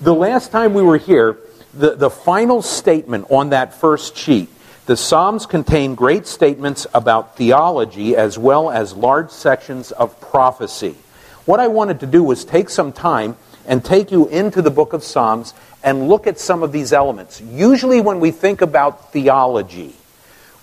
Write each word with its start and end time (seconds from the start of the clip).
The 0.00 0.14
last 0.14 0.50
time 0.50 0.74
we 0.74 0.82
were 0.82 0.98
here, 0.98 1.38
the, 1.74 1.94
the 1.94 2.10
final 2.10 2.62
statement 2.62 3.26
on 3.30 3.50
that 3.50 3.74
first 3.74 4.16
sheet 4.16 4.48
the 4.84 4.96
Psalms 4.96 5.46
contain 5.46 5.94
great 5.94 6.26
statements 6.26 6.88
about 6.92 7.36
theology 7.36 8.16
as 8.16 8.36
well 8.36 8.68
as 8.68 8.94
large 8.94 9.30
sections 9.30 9.92
of 9.92 10.20
prophecy. 10.20 10.96
What 11.44 11.60
I 11.60 11.68
wanted 11.68 12.00
to 12.00 12.06
do 12.06 12.24
was 12.24 12.44
take 12.44 12.68
some 12.68 12.92
time 12.92 13.36
and 13.64 13.84
take 13.84 14.10
you 14.10 14.26
into 14.26 14.60
the 14.60 14.72
book 14.72 14.92
of 14.92 15.04
Psalms 15.04 15.54
and 15.84 16.08
look 16.08 16.26
at 16.26 16.40
some 16.40 16.64
of 16.64 16.72
these 16.72 16.92
elements. 16.92 17.40
Usually, 17.40 18.00
when 18.00 18.18
we 18.18 18.32
think 18.32 18.60
about 18.60 19.12
theology, 19.12 19.94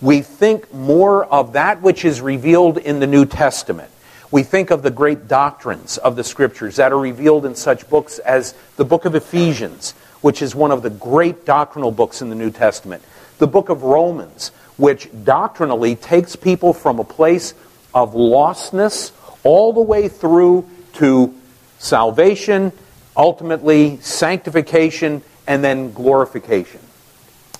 we 0.01 0.21
think 0.21 0.73
more 0.73 1.23
of 1.23 1.53
that 1.53 1.81
which 1.81 2.03
is 2.03 2.19
revealed 2.19 2.77
in 2.77 2.99
the 2.99 3.07
New 3.07 3.25
Testament. 3.25 3.89
We 4.31 4.43
think 4.43 4.69
of 4.69 4.83
the 4.83 4.91
great 4.91 5.27
doctrines 5.27 5.97
of 5.97 6.15
the 6.15 6.23
Scriptures 6.23 6.75
that 6.75 6.91
are 6.91 6.99
revealed 6.99 7.45
in 7.45 7.55
such 7.55 7.89
books 7.89 8.19
as 8.19 8.53
the 8.75 8.85
book 8.85 9.05
of 9.05 9.15
Ephesians, 9.15 9.91
which 10.21 10.43
is 10.43 10.53
one 10.53 10.71
of 10.71 10.83
the 10.83 10.91
great 10.91 11.45
doctrinal 11.45 11.91
books 11.91 12.21
in 12.21 12.29
the 12.29 12.35
New 12.35 12.51
Testament, 12.51 13.03
the 13.39 13.47
book 13.47 13.69
of 13.69 13.81
Romans, 13.81 14.49
which 14.77 15.09
doctrinally 15.23 15.95
takes 15.95 16.35
people 16.35 16.73
from 16.73 16.99
a 16.99 17.03
place 17.03 17.55
of 17.93 18.13
lostness 18.13 19.11
all 19.43 19.73
the 19.73 19.81
way 19.81 20.07
through 20.07 20.69
to 20.93 21.33
salvation, 21.79 22.71
ultimately 23.17 23.97
sanctification, 24.01 25.23
and 25.47 25.63
then 25.63 25.91
glorification. 25.91 26.81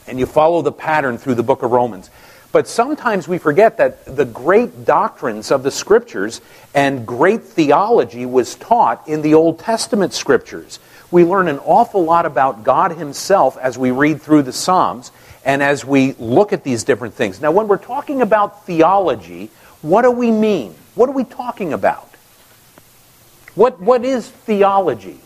And 0.06 0.20
you 0.20 0.28
follow 0.28 0.62
the 0.62 0.72
pattern 0.72 1.18
through 1.18 1.36
the 1.36 1.44
book 1.44 1.64
of 1.64 1.72
Romans. 1.72 2.12
But 2.52 2.68
sometimes 2.68 3.28
we 3.28 3.38
forget 3.38 3.78
that 3.78 4.06
the 4.06 4.26
great 4.26 4.86
doctrines 4.86 5.52
of 5.52 5.62
the 5.62 5.70
scriptures 5.70 6.42
and 6.74 7.06
great 7.06 7.44
theology 7.44 8.26
was 8.26 8.56
taught 8.56 9.08
in 9.08 9.22
the 9.22 9.36
Old 9.36 9.60
Testament 9.60 10.14
scriptures. 10.14 10.80
We 11.12 11.24
learn 11.24 11.48
an 11.48 11.60
awful 11.60 12.04
lot 12.04 12.26
about 12.26 12.64
God 12.64 12.92
Himself 12.92 13.58
as 13.58 13.78
we 13.78 13.92
read 13.92 14.22
through 14.22 14.44
the 14.44 14.54
Psalms 14.54 15.12
and 15.46 15.62
as 15.62 15.86
we 15.86 16.14
look 16.14 16.52
at 16.52 16.64
these 16.64 16.84
different 16.84 17.14
things. 17.14 17.40
Now, 17.40 17.52
when 17.52 17.68
we're 17.68 17.78
talking 17.78 18.22
about 18.22 18.66
theology, 18.66 19.52
what 19.82 20.02
do 20.02 20.12
we 20.12 20.32
mean? 20.32 20.76
What 20.96 21.08
are 21.08 21.14
we 21.14 21.24
talking 21.24 21.72
about? 21.72 22.10
What, 23.54 23.80
what 23.80 24.04
is 24.04 24.28
theology? 24.28 25.20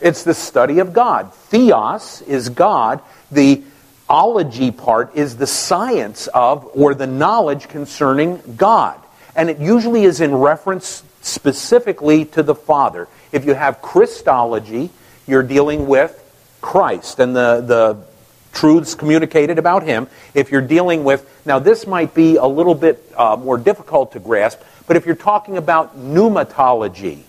It's 0.00 0.22
the 0.22 0.34
study 0.34 0.80
of 0.80 0.92
God. 0.92 1.32
Theos 1.32 2.20
is 2.22 2.50
God. 2.50 3.00
The 3.30 3.62
ology 4.08 4.70
part 4.70 5.16
is 5.16 5.36
the 5.36 5.46
science 5.46 6.26
of 6.28 6.68
or 6.74 6.94
the 6.94 7.06
knowledge 7.06 7.68
concerning 7.68 8.40
God. 8.56 9.00
And 9.36 9.50
it 9.50 9.58
usually 9.58 10.04
is 10.04 10.20
in 10.20 10.34
reference 10.34 11.02
specifically 11.22 12.24
to 12.26 12.42
the 12.42 12.54
Father. 12.54 13.08
If 13.32 13.44
you 13.44 13.54
have 13.54 13.82
Christology, 13.82 14.90
you're 15.26 15.42
dealing 15.42 15.86
with 15.86 16.20
Christ 16.60 17.18
and 17.18 17.34
the, 17.34 17.60
the 17.60 18.04
truths 18.52 18.94
communicated 18.94 19.58
about 19.58 19.82
Him. 19.82 20.06
If 20.34 20.50
you're 20.50 20.60
dealing 20.62 21.04
with, 21.04 21.28
now 21.44 21.58
this 21.58 21.86
might 21.86 22.14
be 22.14 22.36
a 22.36 22.46
little 22.46 22.74
bit 22.74 23.02
uh, 23.16 23.36
more 23.36 23.58
difficult 23.58 24.12
to 24.12 24.20
grasp, 24.20 24.60
but 24.86 24.96
if 24.96 25.06
you're 25.06 25.14
talking 25.14 25.56
about 25.56 25.98
pneumatology, 25.98 27.22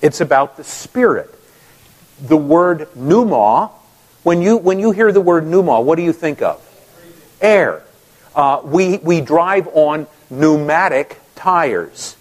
it's 0.00 0.20
about 0.20 0.56
the 0.56 0.64
Spirit. 0.64 1.30
The 2.20 2.36
word 2.36 2.88
pneuma 2.96 3.70
when 4.26 4.42
you, 4.42 4.56
when 4.56 4.80
you 4.80 4.90
hear 4.90 5.12
the 5.12 5.20
word 5.20 5.46
pneuma, 5.46 5.80
what 5.80 5.94
do 5.94 6.02
you 6.02 6.12
think 6.12 6.42
of? 6.42 6.60
Air. 7.40 7.84
Uh, 8.34 8.60
we, 8.64 8.96
we 8.96 9.20
drive 9.20 9.68
on 9.68 10.08
pneumatic 10.30 11.20
tires. 11.36 12.16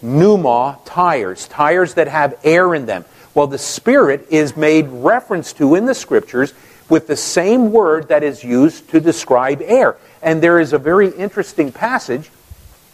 Pneuma 0.00 0.78
tires, 0.86 1.46
tires 1.48 1.92
that 1.92 2.08
have 2.08 2.38
air 2.42 2.74
in 2.74 2.86
them. 2.86 3.04
Well, 3.34 3.48
the 3.48 3.58
Spirit 3.58 4.28
is 4.30 4.56
made 4.56 4.88
reference 4.88 5.52
to 5.54 5.74
in 5.74 5.84
the 5.84 5.94
Scriptures 5.94 6.54
with 6.88 7.06
the 7.06 7.16
same 7.16 7.70
word 7.70 8.08
that 8.08 8.22
is 8.22 8.42
used 8.42 8.88
to 8.88 8.98
describe 8.98 9.60
air. 9.60 9.98
And 10.22 10.42
there 10.42 10.58
is 10.58 10.72
a 10.72 10.78
very 10.78 11.10
interesting 11.10 11.70
passage 11.70 12.28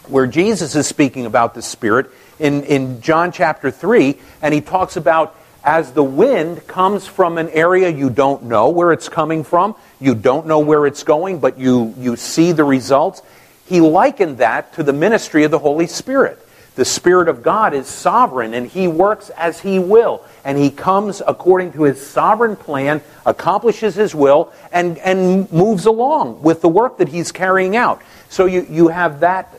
where 0.09 0.27
Jesus 0.27 0.75
is 0.75 0.89
speaking 0.89 1.27
about 1.27 1.55
the 1.55 1.63
Spirit 1.63 2.11
in, 2.41 2.65
in 2.65 3.03
John 3.03 3.31
chapter 3.31 3.71
3, 3.71 4.19
and 4.43 4.53
he 4.53 4.61
talks 4.61 4.97
about 4.97 5.37
as 5.69 5.93
the 5.93 6.03
wind 6.03 6.67
comes 6.67 7.07
from 7.07 7.37
an 7.37 7.51
area 7.51 7.91
you 7.91 8.09
don't 8.09 8.45
know 8.45 8.71
where 8.71 8.91
it's 8.91 9.11
coming 9.11 9.45
from, 9.45 9.75
you 10.01 10.15
don't 10.15 10.47
know 10.47 10.61
where 10.61 10.87
it's 10.87 11.03
going, 11.03 11.41
but 11.41 11.59
you, 11.59 11.93
you 11.99 12.17
see 12.17 12.53
the 12.53 12.65
results. 12.65 13.21
He 13.67 13.83
likened 13.83 14.39
that 14.39 14.73
to 14.77 14.83
the 14.83 14.95
ministry 14.95 15.45
of 15.45 15.51
the 15.51 15.59
Holy 15.59 15.87
Spirit. 15.87 16.39
The 16.77 16.87
Spirit 16.87 17.29
of 17.29 17.43
God 17.43 17.75
is 17.75 17.87
sovereign 17.87 18.55
and 18.55 18.67
He 18.67 18.89
works 18.89 19.29
as 19.37 19.61
He 19.61 19.79
will. 19.79 20.25
And 20.43 20.57
He 20.57 20.71
comes 20.71 21.21
according 21.27 21.73
to 21.73 21.83
His 21.83 22.01
sovereign 22.01 22.57
plan, 22.57 23.03
accomplishes 23.27 23.95
His 23.95 24.15
will, 24.15 24.51
and, 24.73 24.97
and 24.97 25.53
moves 25.53 25.85
along 25.85 26.41
with 26.41 26.63
the 26.63 26.69
work 26.71 26.97
that 26.97 27.11
He's 27.11 27.31
carrying 27.31 27.77
out. 27.77 28.01
So 28.31 28.47
you, 28.47 28.67
you 28.71 28.89
have 28.89 29.21
that 29.21 29.55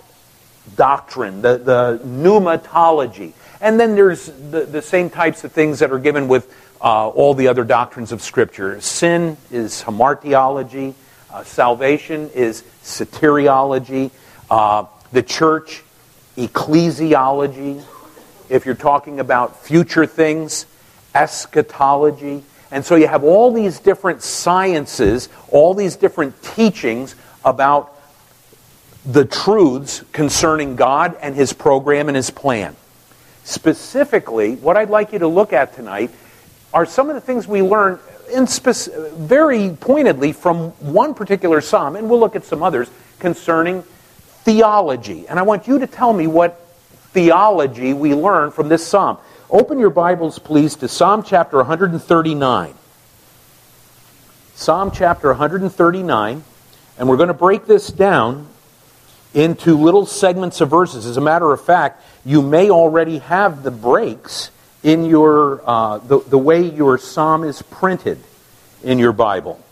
doctrine, 0.75 1.43
the, 1.43 1.59
the 1.59 2.01
pneumatology. 2.03 3.33
And 3.61 3.79
then 3.79 3.95
there's 3.95 4.27
the, 4.27 4.65
the 4.65 4.81
same 4.81 5.09
types 5.09 5.43
of 5.43 5.51
things 5.51 5.79
that 5.79 5.91
are 5.91 5.99
given 5.99 6.27
with 6.27 6.53
uh, 6.81 7.09
all 7.09 7.33
the 7.33 7.47
other 7.47 7.63
doctrines 7.63 8.11
of 8.11 8.21
Scripture. 8.21 8.79
Sin 8.79 9.37
is 9.51 9.83
hamartiology. 9.83 10.93
Uh, 11.31 11.43
salvation 11.43 12.29
is 12.33 12.63
soteriology. 12.83 14.11
Uh, 14.49 14.85
the 15.11 15.21
church, 15.21 15.83
ecclesiology. 16.37 17.83
If 18.49 18.65
you're 18.65 18.75
talking 18.75 19.19
about 19.19 19.61
future 19.63 20.05
things, 20.05 20.65
eschatology. 21.13 22.43
And 22.71 22.85
so 22.85 22.95
you 22.95 23.07
have 23.07 23.23
all 23.23 23.51
these 23.51 23.79
different 23.79 24.21
sciences, 24.21 25.27
all 25.49 25.73
these 25.73 25.95
different 25.95 26.41
teachings 26.41 27.15
about 27.43 27.95
the 29.05 29.25
truths 29.25 30.03
concerning 30.11 30.75
God 30.75 31.17
and 31.21 31.35
His 31.35 31.51
program 31.51 32.07
and 32.07 32.15
His 32.15 32.29
plan. 32.29 32.75
Specifically, 33.49 34.57
what 34.57 34.77
I'd 34.77 34.91
like 34.91 35.11
you 35.11 35.17
to 35.17 35.27
look 35.27 35.53
at 35.53 35.73
tonight 35.73 36.11
are 36.71 36.85
some 36.85 37.09
of 37.09 37.15
the 37.15 37.21
things 37.21 37.47
we 37.47 37.63
learn 37.63 37.99
spec- 38.45 38.93
very 39.15 39.71
pointedly 39.71 40.33
from 40.33 40.69
one 40.73 41.15
particular 41.15 41.59
psalm, 41.59 41.95
and 41.95 42.07
we'll 42.07 42.19
look 42.19 42.35
at 42.35 42.45
some 42.45 42.61
others 42.61 42.91
concerning 43.17 43.81
theology. 44.43 45.27
And 45.27 45.39
I 45.39 45.41
want 45.41 45.67
you 45.67 45.79
to 45.79 45.87
tell 45.87 46.13
me 46.13 46.27
what 46.27 46.63
theology 47.11 47.91
we 47.91 48.13
learn 48.13 48.51
from 48.51 48.69
this 48.69 48.85
psalm. 48.85 49.17
Open 49.49 49.79
your 49.79 49.89
Bibles, 49.89 50.37
please, 50.37 50.75
to 50.75 50.87
Psalm 50.87 51.23
chapter 51.23 51.57
139. 51.57 52.75
Psalm 54.53 54.91
chapter 54.91 55.29
139, 55.29 56.43
and 56.99 57.09
we're 57.09 57.17
going 57.17 57.29
to 57.29 57.33
break 57.33 57.65
this 57.65 57.87
down 57.87 58.47
into 59.33 59.77
little 59.77 60.05
segments 60.05 60.61
of 60.61 60.69
verses. 60.69 61.05
As 61.05 61.17
a 61.17 61.21
matter 61.21 61.51
of 61.51 61.63
fact, 61.63 62.03
you 62.25 62.41
may 62.41 62.69
already 62.69 63.19
have 63.19 63.63
the 63.63 63.71
breaks 63.71 64.51
in 64.83 65.05
your 65.05 65.61
uh, 65.67 65.97
the, 65.99 66.19
the 66.19 66.37
way 66.37 66.61
your 66.61 66.97
psalm 66.97 67.43
is 67.43 67.61
printed 67.61 68.19
in 68.83 68.97
your 68.97 69.11
Bible. 69.11 69.63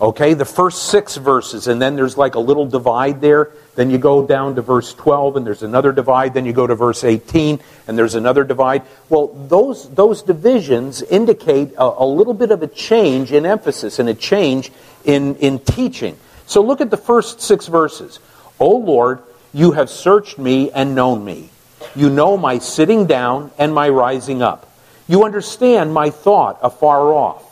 Okay, 0.00 0.32
the 0.32 0.46
first 0.46 0.86
six 0.86 1.16
verses, 1.16 1.66
and 1.66 1.80
then 1.80 1.94
there's 1.94 2.16
like 2.16 2.34
a 2.34 2.40
little 2.40 2.64
divide 2.64 3.20
there. 3.20 3.52
Then 3.74 3.90
you 3.90 3.98
go 3.98 4.26
down 4.26 4.54
to 4.54 4.62
verse 4.62 4.94
12, 4.94 5.36
and 5.36 5.46
there's 5.46 5.62
another 5.62 5.92
divide. 5.92 6.32
Then 6.32 6.46
you 6.46 6.54
go 6.54 6.66
to 6.66 6.74
verse 6.74 7.04
18, 7.04 7.60
and 7.86 7.98
there's 7.98 8.14
another 8.14 8.42
divide. 8.42 8.82
Well, 9.10 9.26
those, 9.26 9.90
those 9.90 10.22
divisions 10.22 11.02
indicate 11.02 11.74
a, 11.76 11.84
a 11.98 12.06
little 12.06 12.32
bit 12.32 12.50
of 12.50 12.62
a 12.62 12.66
change 12.66 13.30
in 13.30 13.44
emphasis 13.44 13.98
and 13.98 14.08
a 14.08 14.14
change 14.14 14.72
in, 15.04 15.36
in 15.36 15.58
teaching. 15.58 16.16
So 16.46 16.62
look 16.62 16.80
at 16.80 16.90
the 16.90 16.96
first 16.96 17.42
six 17.42 17.66
verses. 17.66 18.20
O 18.60 18.76
Lord, 18.76 19.20
you 19.52 19.72
have 19.72 19.90
searched 19.90 20.38
me 20.38 20.70
and 20.70 20.94
known 20.94 21.24
me. 21.24 21.48
You 21.96 22.10
know 22.10 22.36
my 22.36 22.58
sitting 22.58 23.06
down 23.06 23.50
and 23.58 23.74
my 23.74 23.88
rising 23.88 24.42
up. 24.42 24.70
You 25.08 25.24
understand 25.24 25.92
my 25.92 26.10
thought 26.10 26.58
afar 26.62 27.12
off. 27.12 27.42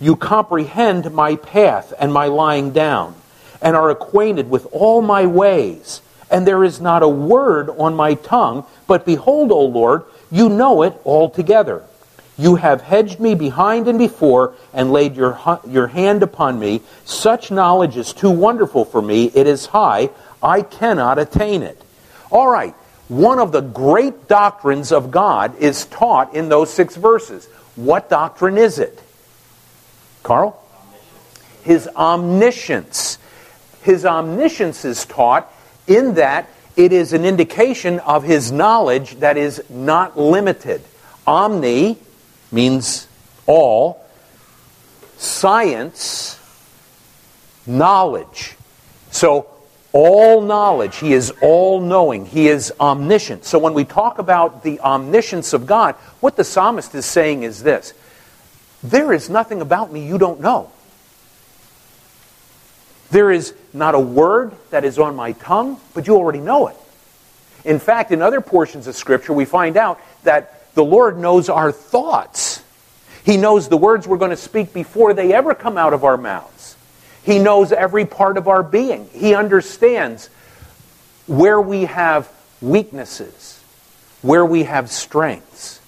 You 0.00 0.14
comprehend 0.14 1.10
my 1.12 1.34
path 1.36 1.92
and 1.98 2.12
my 2.12 2.26
lying 2.26 2.70
down, 2.70 3.16
and 3.60 3.74
are 3.74 3.90
acquainted 3.90 4.48
with 4.48 4.68
all 4.70 5.02
my 5.02 5.26
ways. 5.26 6.00
And 6.30 6.46
there 6.46 6.62
is 6.62 6.80
not 6.80 7.02
a 7.02 7.08
word 7.08 7.70
on 7.70 7.96
my 7.96 8.14
tongue, 8.14 8.64
but 8.86 9.04
behold, 9.06 9.50
O 9.50 9.64
Lord, 9.64 10.04
you 10.30 10.48
know 10.48 10.82
it 10.82 10.94
altogether. 11.04 11.82
You 12.36 12.54
have 12.54 12.82
hedged 12.82 13.18
me 13.18 13.34
behind 13.34 13.88
and 13.88 13.98
before, 13.98 14.54
and 14.72 14.92
laid 14.92 15.16
your, 15.16 15.40
your 15.66 15.88
hand 15.88 16.22
upon 16.22 16.60
me. 16.60 16.82
Such 17.04 17.50
knowledge 17.50 17.96
is 17.96 18.12
too 18.12 18.30
wonderful 18.30 18.84
for 18.84 19.02
me. 19.02 19.32
It 19.34 19.48
is 19.48 19.66
high. 19.66 20.10
I 20.42 20.62
cannot 20.62 21.18
attain 21.18 21.62
it. 21.62 21.80
All 22.30 22.48
right, 22.48 22.74
one 23.08 23.38
of 23.38 23.52
the 23.52 23.60
great 23.60 24.28
doctrines 24.28 24.92
of 24.92 25.10
God 25.10 25.56
is 25.58 25.86
taught 25.86 26.34
in 26.34 26.48
those 26.48 26.72
six 26.72 26.96
verses. 26.96 27.46
What 27.76 28.10
doctrine 28.10 28.58
is 28.58 28.78
it? 28.78 29.02
Carl? 30.22 30.62
His 31.62 31.88
omniscience. 31.88 33.18
His 33.82 34.04
omniscience 34.04 34.84
is 34.84 35.06
taught 35.06 35.52
in 35.86 36.14
that 36.14 36.48
it 36.76 36.92
is 36.92 37.12
an 37.12 37.24
indication 37.24 37.98
of 38.00 38.22
his 38.22 38.52
knowledge 38.52 39.16
that 39.16 39.36
is 39.36 39.62
not 39.68 40.18
limited. 40.18 40.82
Omni 41.26 41.98
means 42.52 43.08
all. 43.46 44.04
Science, 45.16 46.38
knowledge. 47.66 48.54
So, 49.10 49.48
all 49.92 50.40
knowledge. 50.42 50.96
He 50.96 51.12
is 51.12 51.32
all 51.40 51.80
knowing. 51.80 52.26
He 52.26 52.48
is 52.48 52.72
omniscient. 52.78 53.44
So, 53.44 53.58
when 53.58 53.74
we 53.74 53.84
talk 53.84 54.18
about 54.18 54.62
the 54.62 54.80
omniscience 54.80 55.52
of 55.52 55.66
God, 55.66 55.94
what 56.20 56.36
the 56.36 56.44
psalmist 56.44 56.94
is 56.94 57.06
saying 57.06 57.42
is 57.42 57.62
this 57.62 57.94
There 58.82 59.12
is 59.12 59.30
nothing 59.30 59.60
about 59.60 59.92
me 59.92 60.06
you 60.06 60.18
don't 60.18 60.40
know. 60.40 60.70
There 63.10 63.30
is 63.30 63.54
not 63.72 63.94
a 63.94 64.00
word 64.00 64.52
that 64.70 64.84
is 64.84 64.98
on 64.98 65.16
my 65.16 65.32
tongue, 65.32 65.80
but 65.94 66.06
you 66.06 66.16
already 66.16 66.40
know 66.40 66.68
it. 66.68 66.76
In 67.64 67.78
fact, 67.78 68.12
in 68.12 68.22
other 68.22 68.40
portions 68.40 68.86
of 68.86 68.94
Scripture, 68.96 69.32
we 69.32 69.44
find 69.44 69.76
out 69.76 70.00
that 70.24 70.74
the 70.74 70.84
Lord 70.84 71.18
knows 71.18 71.48
our 71.48 71.72
thoughts. 71.72 72.62
He 73.24 73.36
knows 73.36 73.68
the 73.68 73.76
words 73.76 74.06
we're 74.06 74.18
going 74.18 74.30
to 74.30 74.36
speak 74.36 74.72
before 74.72 75.12
they 75.14 75.32
ever 75.32 75.54
come 75.54 75.76
out 75.76 75.92
of 75.92 76.04
our 76.04 76.16
mouths. 76.16 76.57
He 77.28 77.38
knows 77.38 77.72
every 77.72 78.06
part 78.06 78.38
of 78.38 78.48
our 78.48 78.62
being. 78.62 79.06
He 79.12 79.34
understands 79.34 80.30
where 81.26 81.60
we 81.60 81.84
have 81.84 82.26
weaknesses, 82.62 83.62
where 84.22 84.46
we 84.46 84.62
have 84.62 84.90
strengths. 84.90 85.78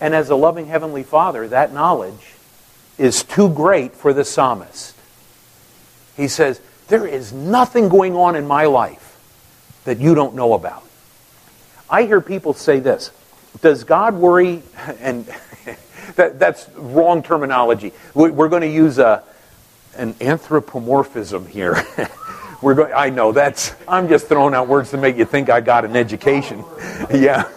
And 0.00 0.14
as 0.14 0.30
a 0.30 0.34
loving 0.34 0.64
Heavenly 0.64 1.02
Father, 1.02 1.46
that 1.48 1.74
knowledge 1.74 2.32
is 2.96 3.22
too 3.22 3.50
great 3.50 3.94
for 3.94 4.14
the 4.14 4.24
psalmist. 4.24 4.96
He 6.16 6.26
says, 6.26 6.58
There 6.88 7.06
is 7.06 7.30
nothing 7.30 7.90
going 7.90 8.16
on 8.16 8.36
in 8.36 8.46
my 8.46 8.64
life 8.64 9.18
that 9.84 9.98
you 9.98 10.14
don't 10.14 10.34
know 10.34 10.54
about. 10.54 10.84
I 11.90 12.04
hear 12.04 12.22
people 12.22 12.54
say 12.54 12.80
this 12.80 13.10
Does 13.60 13.84
God 13.84 14.14
worry? 14.14 14.62
And 15.00 15.26
that, 16.16 16.38
that's 16.38 16.66
wrong 16.76 17.22
terminology. 17.22 17.92
We're 18.14 18.48
going 18.48 18.62
to 18.62 18.66
use 18.66 18.98
a, 18.98 19.22
an 19.96 20.14
anthropomorphism 20.20 21.46
here. 21.46 21.84
We're 22.62 22.74
going, 22.74 22.92
I 22.94 23.10
know 23.10 23.32
that's, 23.32 23.74
I'm 23.88 24.08
just 24.08 24.26
throwing 24.26 24.54
out 24.54 24.68
words 24.68 24.90
to 24.90 24.98
make 24.98 25.16
you 25.16 25.24
think 25.24 25.48
I 25.48 25.60
got 25.60 25.84
an 25.84 25.96
education. 25.96 26.64
yeah. 27.14 27.48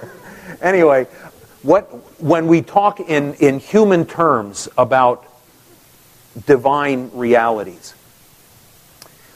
Anyway, 0.61 1.05
what, 1.61 1.83
when 2.21 2.47
we 2.47 2.61
talk 2.61 2.99
in, 3.01 3.33
in 3.35 3.59
human 3.59 4.05
terms 4.05 4.69
about 4.77 5.25
divine 6.45 7.11
realities, 7.13 7.93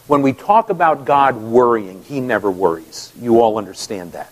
when 0.07 0.21
we 0.21 0.31
talk 0.31 0.69
about 0.69 1.03
God 1.03 1.35
worrying, 1.35 2.01
He 2.03 2.21
never 2.21 2.49
worries. 2.49 3.11
You 3.19 3.41
all 3.41 3.57
understand 3.57 4.13
that. 4.13 4.31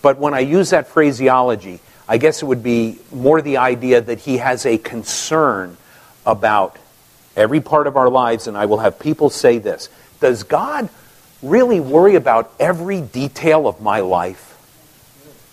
But 0.00 0.18
when 0.18 0.32
I 0.32 0.40
use 0.40 0.70
that 0.70 0.88
phraseology, 0.88 1.80
I 2.08 2.16
guess 2.16 2.42
it 2.42 2.46
would 2.46 2.62
be 2.62 2.98
more 3.12 3.42
the 3.42 3.58
idea 3.58 4.00
that 4.00 4.20
He 4.20 4.38
has 4.38 4.64
a 4.64 4.78
concern 4.78 5.76
about 6.24 6.78
every 7.36 7.60
part 7.60 7.86
of 7.86 7.96
our 7.96 8.08
lives, 8.08 8.46
and 8.46 8.56
I 8.56 8.66
will 8.66 8.78
have 8.78 8.98
people 8.98 9.30
say 9.30 9.58
this 9.58 9.88
Does 10.20 10.42
God 10.42 10.88
really 11.42 11.80
worry 11.80 12.14
about 12.14 12.52
every 12.58 13.00
detail 13.00 13.66
of 13.66 13.80
my 13.80 14.00
life? 14.00 14.48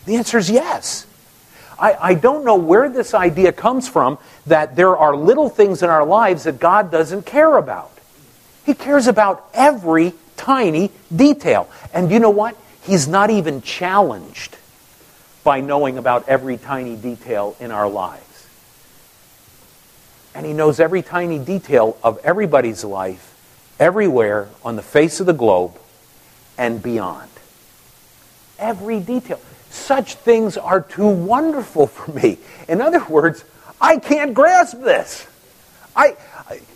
The 0.06 0.16
answer 0.16 0.38
is 0.38 0.50
yes. 0.50 1.06
I, 1.78 1.94
I, 1.94 2.14
don't 2.14 2.44
know 2.44 2.56
where 2.56 2.90
this 2.90 3.14
idea 3.14 3.54
comes 3.54 3.88
from 3.88 4.18
that 4.48 4.76
there 4.76 4.98
are 4.98 5.16
little 5.16 5.50
things 5.50 5.82
in 5.82 5.90
our 5.90 6.06
lives 6.06 6.44
that 6.44 6.60
God 6.60 6.92
doesn't 6.92 7.26
care 7.26 7.56
about. 7.58 7.92
He 8.66 8.74
cares 8.74 9.08
about 9.08 9.50
every 9.54 10.14
tiny 10.36 10.92
detail. 11.16 11.70
And 11.94 12.12
you 12.12 12.20
know 12.20 12.30
what? 12.30 12.58
He's 12.82 13.08
not 13.08 13.30
even 13.30 13.62
challenged 13.62 14.58
by 15.44 15.62
knowing 15.62 15.98
about 15.98 16.28
every 16.28 16.58
tiny 16.58 16.96
detail 16.96 17.56
in 17.60 17.72
our 17.72 17.90
lives. 17.90 18.29
And 20.40 20.46
he 20.46 20.54
knows 20.54 20.80
every 20.80 21.02
tiny 21.02 21.38
detail 21.38 21.98
of 22.02 22.18
everybody's 22.24 22.86
life, 22.86 23.36
everywhere 23.78 24.48
on 24.64 24.78
the 24.78 24.82
face 24.82 25.20
of 25.20 25.26
the 25.26 25.34
globe 25.34 25.78
and 26.58 26.82
beyond. 26.82 27.30
Every 28.58 29.02
detail. 29.02 29.42
Such 29.70 30.14
things 30.14 30.56
are 30.56 30.80
too 30.80 31.10
wonderful 31.10 31.88
for 31.88 32.10
me. 32.14 32.38
In 32.70 32.80
other 32.80 33.04
words, 33.04 33.44
I 33.82 33.98
can't 33.98 34.34
grasp 34.34 34.80
this. 34.80 35.28
I, 35.94 36.16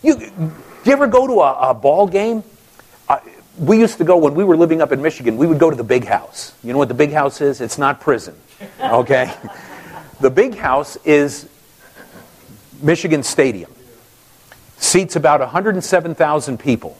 you, 0.01 0.18
do 0.18 0.51
you 0.83 0.92
ever 0.92 1.07
go 1.07 1.25
to 1.25 1.39
a, 1.39 1.69
a 1.69 1.74
ball 1.74 2.06
game? 2.06 2.44
Uh, 3.07 3.19
we 3.57 3.80
used 3.80 3.98
to 4.00 4.04
go 4.04 4.18
when 4.18 4.36
we 4.36 4.44
were 4.44 4.57
living 4.57 4.81
up 4.81 4.92
in 4.92 5.01
Michigan. 5.01 5.38
We 5.38 5.48
would 5.48 5.60
go 5.60 5.69
to 5.69 5.75
the 5.77 5.86
big 5.86 6.04
house. 6.04 6.54
You 6.65 6.74
know 6.74 6.80
what 6.80 6.89
the 6.89 6.95
big 6.95 7.13
house 7.13 7.39
is? 7.39 7.62
It's 7.62 7.77
not 7.77 8.01
prison. 8.01 8.36
Okay, 8.81 9.33
the 10.19 10.30
big 10.30 10.56
house 10.56 10.98
is 11.06 11.48
Michigan 12.84 13.24
Stadium. 13.24 13.72
Seats 14.78 15.16
about 15.16 15.40
107,000 15.40 16.60
people. 16.60 16.98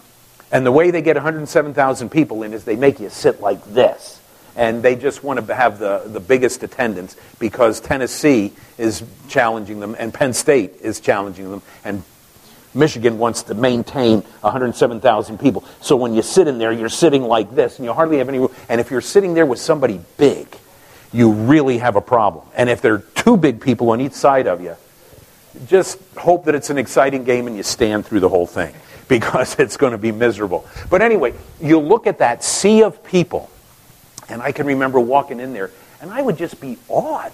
And 0.52 0.66
the 0.66 0.72
way 0.72 0.92
they 0.92 1.02
get 1.02 1.16
107,000 1.16 2.10
people 2.10 2.44
in 2.44 2.54
is 2.54 2.64
they 2.64 2.76
make 2.76 3.00
you 3.00 3.10
sit 3.10 3.42
like 3.42 3.64
this. 3.66 4.22
And 4.56 4.82
they 4.84 4.96
just 4.96 5.24
want 5.24 5.46
to 5.46 5.56
have 5.56 5.80
the, 5.80 6.04
the 6.06 6.20
biggest 6.20 6.64
attendance 6.64 7.18
because 7.40 7.80
Tennessee 7.80 8.54
is 8.78 9.04
challenging 9.28 9.80
them 9.80 9.96
and 9.98 10.14
Penn 10.14 10.34
State 10.34 10.76
is 10.82 11.00
challenging 11.00 11.50
them 11.50 11.62
and 11.84 12.04
Michigan 12.76 13.18
wants 13.18 13.44
to 13.44 13.54
maintain 13.54 14.22
107,000 14.42 15.40
people. 15.40 15.64
So 15.82 15.96
when 15.96 16.14
you 16.14 16.22
sit 16.22 16.48
in 16.48 16.58
there, 16.58 16.72
you're 16.72 16.90
sitting 16.90 17.24
like 17.24 17.54
this, 17.54 17.78
and 17.78 17.86
you 17.86 17.94
hardly 17.94 18.18
have 18.18 18.30
any 18.30 18.40
room. 18.40 18.52
And 18.68 18.82
if 18.82 18.90
you're 18.90 19.02
sitting 19.02 19.36
there 19.36 19.46
with 19.46 19.60
somebody 19.60 20.02
big, 20.18 20.48
you 21.12 21.32
really 21.32 21.78
have 21.78 21.96
a 21.96 22.02
problem. 22.02 22.46
And 22.56 22.70
if 22.70 22.82
there 22.82 22.96
are 22.96 23.04
two 23.16 23.38
big 23.38 23.62
people 23.62 23.92
on 23.92 24.02
each 24.02 24.14
side 24.14 24.48
of 24.48 24.62
you, 24.62 24.76
just 25.68 26.00
hope 26.18 26.46
that 26.46 26.56
it's 26.56 26.70
an 26.70 26.78
exciting 26.78 27.24
game 27.24 27.48
and 27.48 27.56
you 27.56 27.64
stand 27.64 28.06
through 28.06 28.20
the 28.20 28.30
whole 28.30 28.48
thing 28.48 28.74
because 29.08 29.60
it's 29.60 29.78
going 29.78 29.92
to 29.92 29.98
be 29.98 30.12
miserable. 30.12 30.66
But 30.90 31.02
anyway, 31.02 31.34
you 31.62 31.80
look 31.80 32.08
at 32.08 32.20
that 32.20 32.44
sea 32.44 32.84
of 32.84 33.04
people, 33.04 33.50
and 34.30 34.42
I 34.42 34.52
can 34.52 34.66
remember 34.66 35.00
walking 35.00 35.40
in 35.40 35.54
there, 35.54 35.72
and 36.02 36.12
I 36.12 36.22
would 36.22 36.38
just 36.38 36.60
be 36.60 36.78
awed 36.90 37.32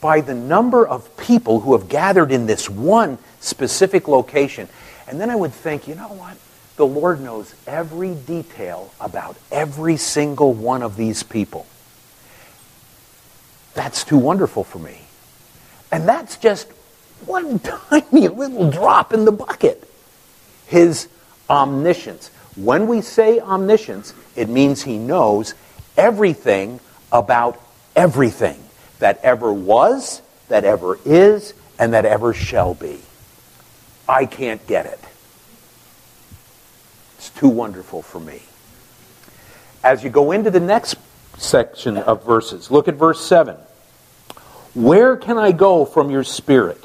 by 0.00 0.20
the 0.20 0.34
number 0.34 0.86
of 0.86 1.16
people 1.16 1.60
who 1.60 1.76
have 1.76 1.88
gathered 1.88 2.30
in 2.30 2.46
this 2.46 2.68
one 2.68 3.16
specific 3.40 4.06
location. 4.06 4.68
And 5.08 5.20
then 5.20 5.30
I 5.30 5.36
would 5.36 5.52
think, 5.52 5.88
you 5.88 5.94
know 5.94 6.08
what? 6.08 6.36
The 6.76 6.86
Lord 6.86 7.20
knows 7.20 7.54
every 7.66 8.14
detail 8.14 8.92
about 9.00 9.36
every 9.50 9.96
single 9.96 10.52
one 10.52 10.82
of 10.82 10.96
these 10.96 11.22
people. 11.22 11.66
That's 13.74 14.04
too 14.04 14.18
wonderful 14.18 14.64
for 14.64 14.78
me. 14.78 15.00
And 15.90 16.08
that's 16.08 16.36
just 16.36 16.68
one 17.26 17.58
tiny 17.90 18.28
little 18.28 18.70
drop 18.70 19.12
in 19.12 19.24
the 19.24 19.32
bucket. 19.32 19.88
His 20.66 21.08
omniscience. 21.48 22.28
When 22.56 22.86
we 22.86 23.00
say 23.00 23.40
omniscience, 23.40 24.14
it 24.36 24.48
means 24.48 24.82
he 24.82 24.98
knows 24.98 25.54
everything 25.96 26.80
about 27.12 27.60
everything 27.96 28.62
that 28.98 29.20
ever 29.22 29.52
was, 29.52 30.22
that 30.48 30.64
ever 30.64 30.98
is, 31.04 31.54
and 31.78 31.92
that 31.94 32.04
ever 32.04 32.32
shall 32.32 32.74
be. 32.74 33.00
I 34.08 34.26
can't 34.26 34.64
get 34.66 34.86
it. 34.86 35.00
It's 37.16 37.30
too 37.30 37.48
wonderful 37.48 38.02
for 38.02 38.20
me. 38.20 38.42
As 39.82 40.04
you 40.04 40.10
go 40.10 40.32
into 40.32 40.50
the 40.50 40.60
next 40.60 40.96
section 41.38 41.96
of 41.96 42.24
verses, 42.24 42.70
look 42.70 42.88
at 42.88 42.94
verse 42.94 43.24
7. 43.24 43.56
Where 44.74 45.16
can 45.16 45.38
I 45.38 45.52
go 45.52 45.84
from 45.84 46.10
your 46.10 46.24
spirit? 46.24 46.84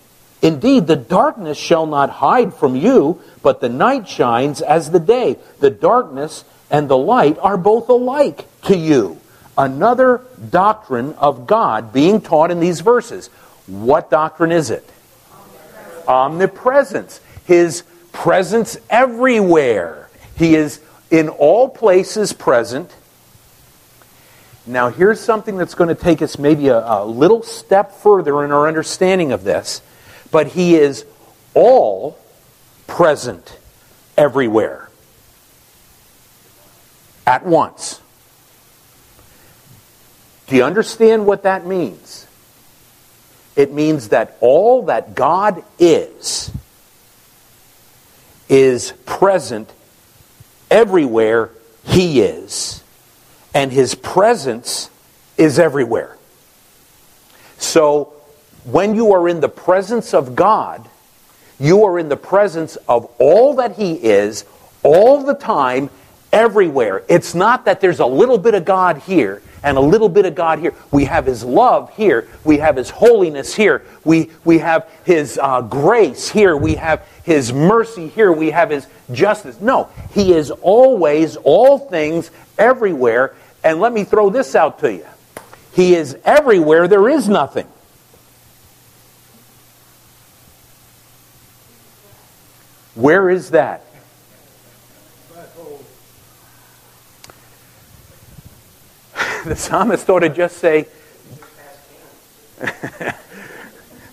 Indeed, 0.41 0.87
the 0.87 0.95
darkness 0.95 1.57
shall 1.57 1.85
not 1.85 2.09
hide 2.09 2.53
from 2.53 2.75
you, 2.75 3.21
but 3.43 3.61
the 3.61 3.69
night 3.69 4.07
shines 4.07 4.61
as 4.61 4.89
the 4.89 4.99
day. 4.99 5.37
The 5.59 5.69
darkness 5.69 6.43
and 6.71 6.89
the 6.89 6.97
light 6.97 7.37
are 7.39 7.57
both 7.57 7.89
alike 7.89 8.47
to 8.63 8.75
you. 8.75 9.19
Another 9.57 10.21
doctrine 10.49 11.13
of 11.13 11.45
God 11.45 11.93
being 11.93 12.21
taught 12.21 12.49
in 12.49 12.59
these 12.59 12.79
verses. 12.79 13.27
What 13.67 14.09
doctrine 14.09 14.51
is 14.51 14.71
it? 14.71 14.89
Omnipresence. 16.07 17.21
His 17.45 17.83
presence 18.11 18.77
everywhere. 18.89 20.09
He 20.37 20.55
is 20.55 20.81
in 21.11 21.29
all 21.29 21.69
places 21.69 22.33
present. 22.33 22.91
Now, 24.65 24.89
here's 24.89 25.19
something 25.19 25.57
that's 25.57 25.75
going 25.75 25.95
to 25.95 26.01
take 26.01 26.21
us 26.21 26.39
maybe 26.39 26.69
a, 26.69 26.79
a 26.79 27.05
little 27.05 27.43
step 27.43 27.91
further 27.91 28.43
in 28.43 28.51
our 28.51 28.67
understanding 28.67 29.31
of 29.31 29.43
this. 29.43 29.81
But 30.31 30.47
He 30.47 30.75
is 30.75 31.05
all 31.53 32.17
present 32.87 33.57
everywhere 34.17 34.89
at 37.27 37.45
once. 37.45 38.01
Do 40.47 40.55
you 40.55 40.63
understand 40.63 41.25
what 41.25 41.43
that 41.43 41.65
means? 41.65 42.27
It 43.55 43.71
means 43.71 44.09
that 44.09 44.37
all 44.41 44.83
that 44.83 45.15
God 45.15 45.63
is, 45.79 46.51
is 48.49 48.91
present 49.05 49.71
everywhere 50.69 51.51
He 51.85 52.21
is. 52.21 52.83
And 53.53 53.71
His 53.71 53.95
presence 53.95 54.89
is 55.37 55.59
everywhere. 55.59 56.17
So, 57.57 58.13
when 58.63 58.95
you 58.95 59.11
are 59.13 59.27
in 59.27 59.39
the 59.39 59.49
presence 59.49 60.13
of 60.13 60.35
God, 60.35 60.87
you 61.59 61.83
are 61.85 61.99
in 61.99 62.09
the 62.09 62.17
presence 62.17 62.75
of 62.87 63.05
all 63.19 63.55
that 63.55 63.73
He 63.75 63.93
is, 63.93 64.45
all 64.83 65.23
the 65.23 65.35
time, 65.35 65.89
everywhere. 66.31 67.03
It's 67.07 67.35
not 67.35 67.65
that 67.65 67.81
there's 67.81 67.99
a 67.99 68.05
little 68.05 68.37
bit 68.37 68.55
of 68.55 68.65
God 68.65 68.97
here 68.99 69.41
and 69.63 69.77
a 69.77 69.81
little 69.81 70.09
bit 70.09 70.25
of 70.25 70.33
God 70.33 70.59
here. 70.59 70.73
We 70.91 71.05
have 71.05 71.25
His 71.25 71.43
love 71.43 71.95
here. 71.95 72.27
We 72.43 72.57
have 72.57 72.77
His 72.77 72.89
holiness 72.89 73.53
here. 73.53 73.85
We, 74.03 74.31
we 74.43 74.59
have 74.59 74.89
His 75.05 75.39
uh, 75.41 75.61
grace 75.61 76.29
here. 76.29 76.57
We 76.57 76.75
have 76.75 77.07
His 77.23 77.53
mercy 77.53 78.07
here. 78.07 78.31
We 78.31 78.51
have 78.51 78.69
His 78.69 78.87
justice. 79.11 79.59
No, 79.61 79.89
He 80.13 80.33
is 80.33 80.51
always, 80.51 81.35
all 81.37 81.77
things, 81.77 82.31
everywhere. 82.57 83.35
And 83.63 83.79
let 83.79 83.93
me 83.93 84.03
throw 84.03 84.29
this 84.29 84.55
out 84.55 84.79
to 84.79 84.91
you 84.91 85.05
He 85.73 85.93
is 85.95 86.17
everywhere. 86.25 86.87
There 86.87 87.09
is 87.09 87.29
nothing. 87.29 87.67
Where 92.95 93.29
is 93.29 93.51
that? 93.51 93.83
the 99.45 99.55
psalmist 99.55 100.09
ought 100.09 100.19
to 100.19 100.29
just 100.29 100.57
say, 100.57 100.87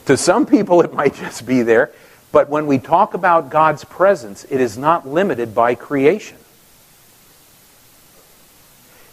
to 0.07 0.17
some 0.17 0.47
people 0.47 0.81
it 0.83 0.95
might 0.95 1.15
just 1.15 1.45
be 1.47 1.63
there, 1.63 1.91
but 2.33 2.49
when 2.49 2.67
we 2.67 2.79
talk 2.79 3.15
about 3.15 3.51
God's 3.51 3.85
presence, 3.85 4.45
it 4.45 4.61
is 4.61 4.79
not 4.79 5.07
limited 5.09 5.55
by 5.55 5.75
creation. 5.75 6.37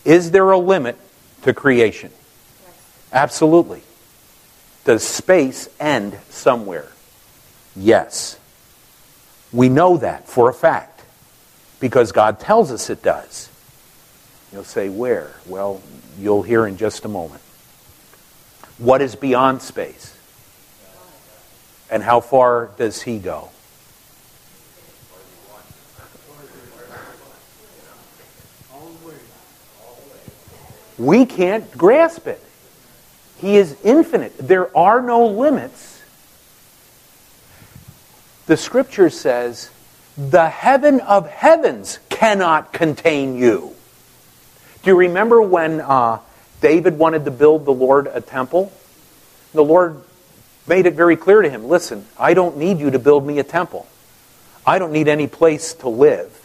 Is 0.04 0.32
there 0.32 0.50
a 0.52 0.58
limit 0.58 0.98
to 1.42 1.54
creation? 1.54 2.12
Absolutely. 3.12 3.82
Does 4.84 5.04
space 5.04 5.68
end 5.80 6.18
somewhere? 6.30 6.90
Yes. 7.76 8.38
We 9.56 9.70
know 9.70 9.96
that 9.98 10.28
for 10.28 10.50
a 10.50 10.54
fact 10.54 11.02
because 11.80 12.12
God 12.12 12.42
tells 12.42 12.74
us 12.74 12.90
it 12.90 13.02
does. 13.02 13.50
You'll 14.52 14.66
say, 14.66 14.90
where? 14.90 15.32
Well, 15.46 15.82
you'll 16.20 16.42
hear 16.42 16.68
in 16.68 16.76
just 16.76 17.06
a 17.06 17.08
moment. 17.08 17.42
What 18.78 19.02
is 19.02 19.16
beyond 19.16 19.62
space? 19.62 20.14
And 21.90 22.04
how 22.04 22.20
far 22.20 22.72
does 22.78 23.02
he 23.02 23.18
go? 23.18 23.50
We 30.98 31.26
can't 31.26 31.72
grasp 31.78 32.28
it. 32.28 32.42
He 33.40 33.56
is 33.56 33.78
infinite. 33.86 34.34
There 34.38 34.76
are 34.78 35.02
no 35.02 35.28
limits. 35.28 35.95
The 38.48 38.58
scripture 38.58 39.10
says, 39.10 39.72
the 40.18 40.48
heaven 40.48 41.02
of 41.02 41.28
heavens 41.28 42.00
cannot 42.10 42.72
contain 42.72 43.38
you. 43.38 43.76
Do 44.84 44.92
you 44.92 44.96
remember 44.96 45.42
when 45.42 45.82
uh, 45.82 46.20
David 46.62 46.98
wanted 46.98 47.26
to 47.26 47.32
build 47.32 47.66
the 47.66 47.74
Lord 47.74 48.08
a 48.08 48.22
temple? 48.22 48.72
The 49.54 49.64
Lord 49.64 50.02
made 50.68 50.86
it 50.86 50.94
very 50.94 51.16
clear 51.16 51.42
to 51.42 51.50
him 51.50 51.66
listen, 51.66 52.06
I 52.20 52.34
don't 52.34 52.58
need 52.58 52.80
you 52.80 52.92
to 52.92 53.00
build 53.00 53.26
me 53.26 53.40
a 53.40 53.44
temple. 53.44 53.88
I 54.66 54.80
don't 54.80 54.92
need 54.92 55.08
any 55.08 55.28
place 55.28 55.74
to 55.76 55.90
live. 55.90 56.42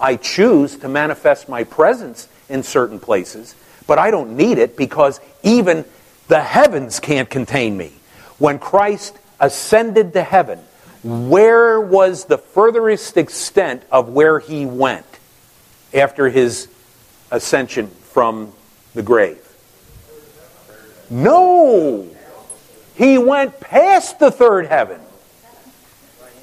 I 0.00 0.16
choose 0.16 0.76
to 0.78 0.88
manifest 0.88 1.48
my 1.48 1.64
presence 1.64 2.28
in 2.48 2.62
certain 2.62 2.98
places, 2.98 3.54
but 3.86 3.98
I 3.98 4.10
don't 4.10 4.36
need 4.36 4.58
it 4.58 4.76
because 4.76 5.20
even 5.42 5.84
the 6.28 6.40
heavens 6.40 7.00
can't 7.00 7.30
contain 7.30 7.76
me. 7.76 7.92
When 8.38 8.58
Christ 8.58 9.18
ascended 9.40 10.12
to 10.14 10.22
heaven, 10.22 10.60
where 11.06 11.80
was 11.80 12.24
the 12.24 12.36
furthest 12.36 13.16
extent 13.16 13.84
of 13.92 14.08
where 14.08 14.40
he 14.40 14.66
went 14.66 15.06
after 15.94 16.28
his 16.28 16.66
ascension 17.30 17.86
from 17.86 18.52
the 18.92 19.02
grave? 19.02 19.38
No! 21.08 22.08
He 22.96 23.18
went 23.18 23.60
past 23.60 24.18
the 24.18 24.32
third 24.32 24.66
heaven. 24.66 25.00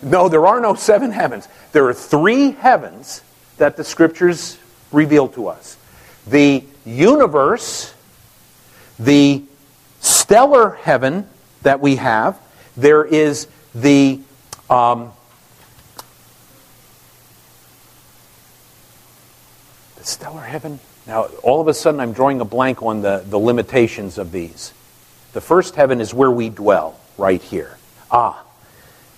No, 0.02 0.30
there 0.30 0.46
are 0.46 0.62
no 0.62 0.76
seven 0.76 1.12
heavens. 1.12 1.48
There 1.74 1.86
are 1.88 1.94
three 1.94 2.52
heavens 2.52 3.22
that 3.58 3.76
the 3.76 3.84
scriptures 3.84 4.58
reveal 4.94 5.28
to 5.30 5.48
us 5.48 5.78
the 6.26 6.64
universe, 6.86 7.94
the 8.98 9.44
stellar 10.00 10.72
heaven 10.72 11.28
that 11.64 11.82
we 11.82 11.98
have, 11.98 12.40
there 12.78 13.04
is 13.04 13.48
the 13.76 14.22
um, 14.70 15.12
the 19.98 20.04
stellar 20.04 20.42
heaven. 20.42 20.80
Now, 21.06 21.24
all 21.44 21.60
of 21.60 21.68
a 21.68 21.74
sudden, 21.74 22.00
I'm 22.00 22.14
drawing 22.14 22.40
a 22.40 22.46
blank 22.46 22.82
on 22.82 23.02
the, 23.02 23.24
the 23.28 23.38
limitations 23.38 24.18
of 24.18 24.32
these. 24.32 24.74
The 25.34 25.42
first 25.42 25.76
heaven 25.76 26.00
is 26.00 26.14
where 26.14 26.32
we 26.32 26.50
dwell, 26.50 27.00
right 27.18 27.42
here. 27.42 27.78
Ah, 28.10 28.44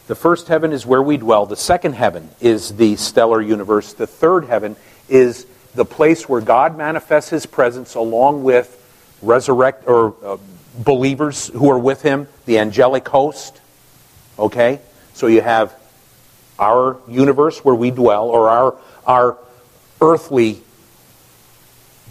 the 0.08 0.16
first 0.16 0.48
heaven 0.48 0.72
is 0.72 0.86
where 0.86 1.02
we 1.02 1.18
dwell. 1.18 1.46
The 1.46 1.56
second 1.56 1.94
heaven 1.94 2.30
is 2.40 2.76
the 2.76 2.96
stellar 2.96 3.42
universe. 3.42 3.94
The 3.94 4.08
third 4.08 4.46
heaven 4.46 4.76
is 5.10 5.48
the 5.74 5.86
place 5.86 6.30
where 6.30 6.42
God 6.42 6.78
manifests 6.78 7.30
his 7.30 7.46
presence 7.46 7.96
along 7.96 8.44
with 8.44 8.82
resurrect 9.22 9.88
or 9.88 10.16
uh, 10.24 10.38
believers 10.78 11.48
who 11.48 11.70
are 11.72 11.80
with 11.80 12.02
him, 12.02 12.28
the 12.46 12.60
angelic 12.60 13.08
host. 13.08 13.60
Okay? 14.38 14.80
So 15.16 15.28
you 15.28 15.42
have 15.42 15.74
our 16.60 16.98
universe 17.08 17.64
where 17.64 17.74
we 17.74 17.90
dwell, 17.90 18.26
or 18.26 18.50
our, 18.50 18.76
our 19.06 19.38
earthly 20.02 20.62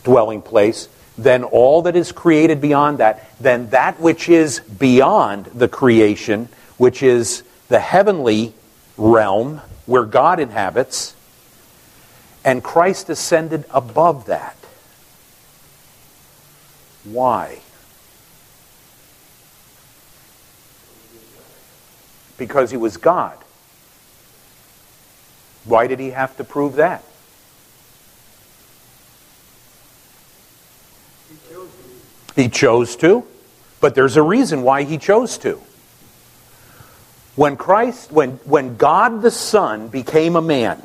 dwelling 0.05 0.41
place, 0.41 0.89
then 1.17 1.45
all 1.45 1.83
that 1.83 1.97
is 1.97 2.13
created 2.13 2.61
beyond 2.61 2.99
that, 2.99 3.31
then 3.39 3.71
that 3.71 4.01
which 4.01 4.29
is 4.29 4.61
beyond 4.61 5.47
the 5.47 5.69
creation, 5.69 6.49
which 6.79 7.03
is 7.03 7.43
the 7.69 7.79
heavenly 7.79 8.55
realm 8.97 9.61
where 9.85 10.05
God 10.05 10.41
inhabits, 10.41 11.15
and 12.43 12.65
Christ 12.65 13.11
ascended 13.11 13.65
above 13.71 14.27
that. 14.27 14.57
Why? 17.05 17.61
Because 22.37 22.71
he 22.71 22.77
was 22.77 22.97
God. 22.97 23.39
Why 25.65 25.87
did 25.87 25.99
he 25.99 26.11
have 26.11 26.37
to 26.37 26.45
prove 26.45 26.77
that? 26.77 27.03
He 32.37 32.49
chose 32.49 32.97
to, 32.97 33.25
but 33.81 33.95
there's 33.95 34.17
a 34.17 34.23
reason 34.23 34.63
why 34.63 34.83
he 34.83 34.99
chose 34.99 35.39
to. 35.39 35.61
When 37.37 37.57
Christ, 37.57 38.13
when, 38.13 38.33
when 38.45 38.77
God 38.77 39.23
the 39.23 39.31
Son 39.31 39.89
became 39.89 40.37
a 40.37 40.43
man, 40.43 40.83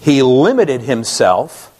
he 0.00 0.22
limited 0.22 0.82
himself 0.82 1.72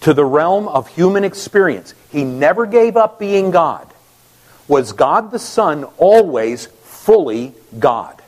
to 0.00 0.14
the 0.14 0.24
realm 0.24 0.68
of 0.68 0.88
human 0.88 1.24
experience. 1.24 1.94
He 2.10 2.24
never 2.24 2.66
gave 2.66 2.96
up 2.96 3.18
being 3.18 3.50
God. 3.50 3.86
Was 4.68 4.92
God 4.92 5.30
the 5.30 5.38
Son 5.38 5.84
always 5.96 6.68
fully 7.04 7.54
God? 7.78 8.22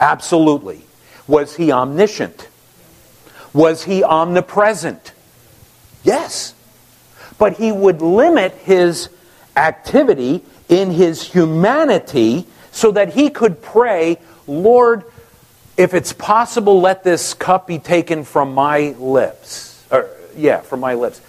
Absolutely. 0.00 0.82
Was 1.26 1.56
he 1.56 1.72
omniscient? 1.72 2.48
Was 3.52 3.84
he 3.84 4.02
omnipresent? 4.04 5.12
Yes 6.02 6.54
but 7.40 7.54
he 7.54 7.72
would 7.72 8.02
limit 8.02 8.52
his 8.52 9.08
activity 9.56 10.44
in 10.68 10.90
his 10.90 11.22
humanity 11.22 12.46
so 12.70 12.92
that 12.92 13.14
he 13.14 13.30
could 13.30 13.62
pray, 13.62 14.18
Lord, 14.46 15.04
if 15.78 15.94
it's 15.94 16.12
possible, 16.12 16.82
let 16.82 17.02
this 17.02 17.32
cup 17.32 17.66
be 17.66 17.78
taken 17.78 18.24
from 18.24 18.52
my 18.52 18.94
lips. 18.98 19.82
Or, 19.90 20.10
yeah, 20.36 20.60
from 20.60 20.80
my 20.80 20.94
lips. 20.94 21.22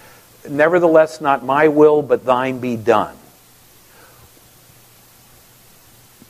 Nevertheless, 0.46 1.22
not 1.22 1.46
my 1.46 1.68
will, 1.68 2.02
but 2.02 2.26
thine 2.26 2.60
be 2.60 2.76
done. 2.76 3.16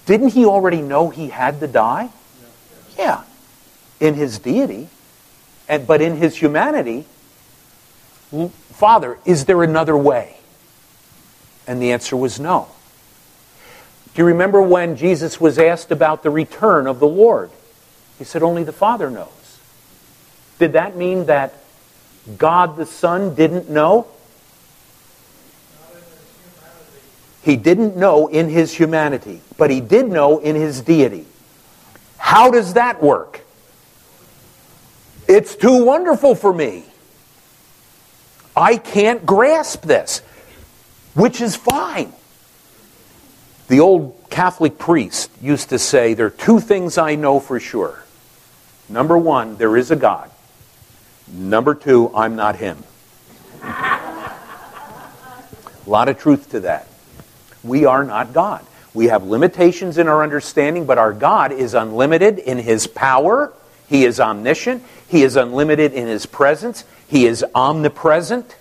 Didn't 0.06 0.30
he 0.30 0.44
already 0.44 0.82
know 0.82 1.10
he 1.10 1.28
had 1.28 1.60
to 1.60 1.66
die? 1.66 2.10
Yeah. 2.98 3.22
in 4.00 4.14
his 4.14 4.38
deity, 4.38 4.88
and, 5.68 5.86
but 5.86 6.02
in 6.02 6.16
his 6.16 6.36
humanity, 6.36 7.04
Father, 8.70 9.18
is 9.24 9.44
there 9.44 9.62
another 9.62 9.96
way? 9.96 10.36
And 11.66 11.80
the 11.80 11.92
answer 11.92 12.16
was 12.16 12.40
no. 12.40 12.68
Do 14.14 14.22
you 14.22 14.26
remember 14.26 14.60
when 14.60 14.96
Jesus 14.96 15.40
was 15.40 15.58
asked 15.58 15.90
about 15.90 16.22
the 16.22 16.30
return 16.30 16.86
of 16.86 16.98
the 16.98 17.08
Lord? 17.08 17.50
He 18.18 18.24
said, 18.24 18.42
Only 18.42 18.64
the 18.64 18.72
Father 18.72 19.10
knows. 19.10 19.58
Did 20.58 20.72
that 20.72 20.96
mean 20.96 21.26
that 21.26 21.54
God 22.36 22.76
the 22.76 22.86
Son 22.86 23.34
didn't 23.34 23.70
know? 23.70 24.06
He 27.42 27.56
didn't 27.56 27.96
know 27.96 28.28
in 28.28 28.48
his 28.48 28.72
humanity, 28.72 29.40
but 29.58 29.70
he 29.70 29.80
did 29.80 30.08
know 30.08 30.38
in 30.38 30.54
his 30.54 30.80
deity. 30.80 31.26
How 32.16 32.50
does 32.50 32.74
that 32.74 33.02
work? 33.02 33.40
It's 35.28 35.56
too 35.56 35.84
wonderful 35.84 36.34
for 36.34 36.52
me. 36.52 36.84
I 38.56 38.76
can't 38.76 39.26
grasp 39.26 39.82
this, 39.82 40.20
which 41.14 41.40
is 41.40 41.56
fine. 41.56 42.12
The 43.68 43.80
old 43.80 44.14
Catholic 44.30 44.78
priest 44.78 45.30
used 45.40 45.70
to 45.70 45.78
say, 45.78 46.14
There 46.14 46.26
are 46.26 46.30
two 46.30 46.60
things 46.60 46.96
I 46.96 47.16
know 47.16 47.40
for 47.40 47.58
sure. 47.58 48.04
Number 48.88 49.16
one, 49.16 49.56
there 49.56 49.76
is 49.76 49.90
a 49.90 49.96
God. 49.96 50.30
Number 51.26 51.74
two, 51.74 52.14
I'm 52.14 52.36
not 52.36 52.56
him. 52.56 52.84
a 53.62 54.30
lot 55.86 56.08
of 56.08 56.18
truth 56.18 56.50
to 56.50 56.60
that. 56.60 56.86
We 57.64 57.84
are 57.84 58.04
not 58.04 58.32
God. 58.32 58.64
We 58.94 59.06
have 59.06 59.24
limitations 59.24 59.96
in 59.98 60.08
our 60.08 60.22
understanding, 60.22 60.84
but 60.84 60.98
our 60.98 61.12
God 61.12 61.52
is 61.52 61.74
unlimited 61.74 62.38
in 62.38 62.58
his 62.58 62.86
power. 62.86 63.52
He 63.88 64.04
is 64.04 64.20
omniscient. 64.20 64.82
He 65.08 65.22
is 65.22 65.36
unlimited 65.36 65.92
in 65.92 66.06
his 66.06 66.26
presence. 66.26 66.84
He 67.08 67.26
is 67.26 67.44
omnipresent. 67.54 68.56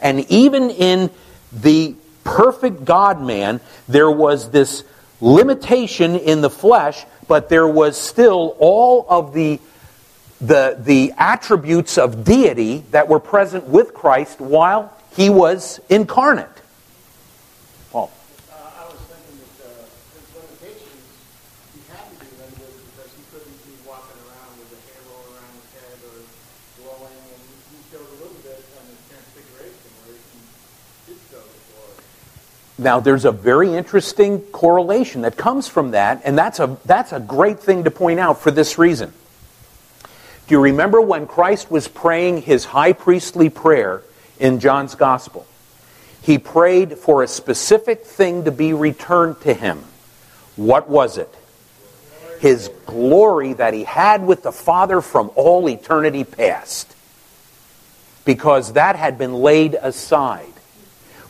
And 0.00 0.20
even 0.30 0.70
in 0.70 1.10
the 1.52 1.94
perfect 2.24 2.84
God 2.84 3.20
man, 3.20 3.60
there 3.88 4.10
was 4.10 4.50
this 4.50 4.84
limitation 5.20 6.16
in 6.16 6.40
the 6.40 6.50
flesh, 6.50 7.04
but 7.28 7.48
there 7.48 7.68
was 7.68 7.96
still 7.96 8.56
all 8.58 9.06
of 9.08 9.32
the, 9.32 9.60
the, 10.40 10.76
the 10.80 11.12
attributes 11.16 11.98
of 11.98 12.24
deity 12.24 12.84
that 12.90 13.08
were 13.08 13.20
present 13.20 13.68
with 13.68 13.94
Christ 13.94 14.40
while 14.40 14.92
he 15.14 15.30
was 15.30 15.80
incarnate. 15.88 16.48
Now, 32.82 32.98
there's 32.98 33.24
a 33.24 33.32
very 33.32 33.72
interesting 33.72 34.40
correlation 34.40 35.22
that 35.22 35.36
comes 35.36 35.68
from 35.68 35.92
that, 35.92 36.22
and 36.24 36.36
that's 36.36 36.58
a, 36.58 36.78
that's 36.84 37.12
a 37.12 37.20
great 37.20 37.60
thing 37.60 37.84
to 37.84 37.92
point 37.92 38.18
out 38.18 38.40
for 38.40 38.50
this 38.50 38.76
reason. 38.76 39.12
Do 40.02 40.54
you 40.56 40.60
remember 40.60 41.00
when 41.00 41.28
Christ 41.28 41.70
was 41.70 41.86
praying 41.86 42.42
his 42.42 42.64
high 42.64 42.92
priestly 42.92 43.48
prayer 43.50 44.02
in 44.40 44.58
John's 44.58 44.96
Gospel? 44.96 45.46
He 46.22 46.38
prayed 46.38 46.98
for 46.98 47.22
a 47.22 47.28
specific 47.28 48.04
thing 48.04 48.44
to 48.44 48.50
be 48.50 48.72
returned 48.72 49.40
to 49.42 49.54
him. 49.54 49.84
What 50.56 50.88
was 50.88 51.18
it? 51.18 51.32
His 52.42 52.68
glory 52.86 53.52
that 53.52 53.72
he 53.72 53.84
had 53.84 54.26
with 54.26 54.42
the 54.42 54.50
Father 54.50 55.00
from 55.00 55.30
all 55.36 55.68
eternity 55.68 56.24
past. 56.24 56.92
Because 58.24 58.72
that 58.72 58.96
had 58.96 59.16
been 59.16 59.32
laid 59.32 59.74
aside. 59.74 60.52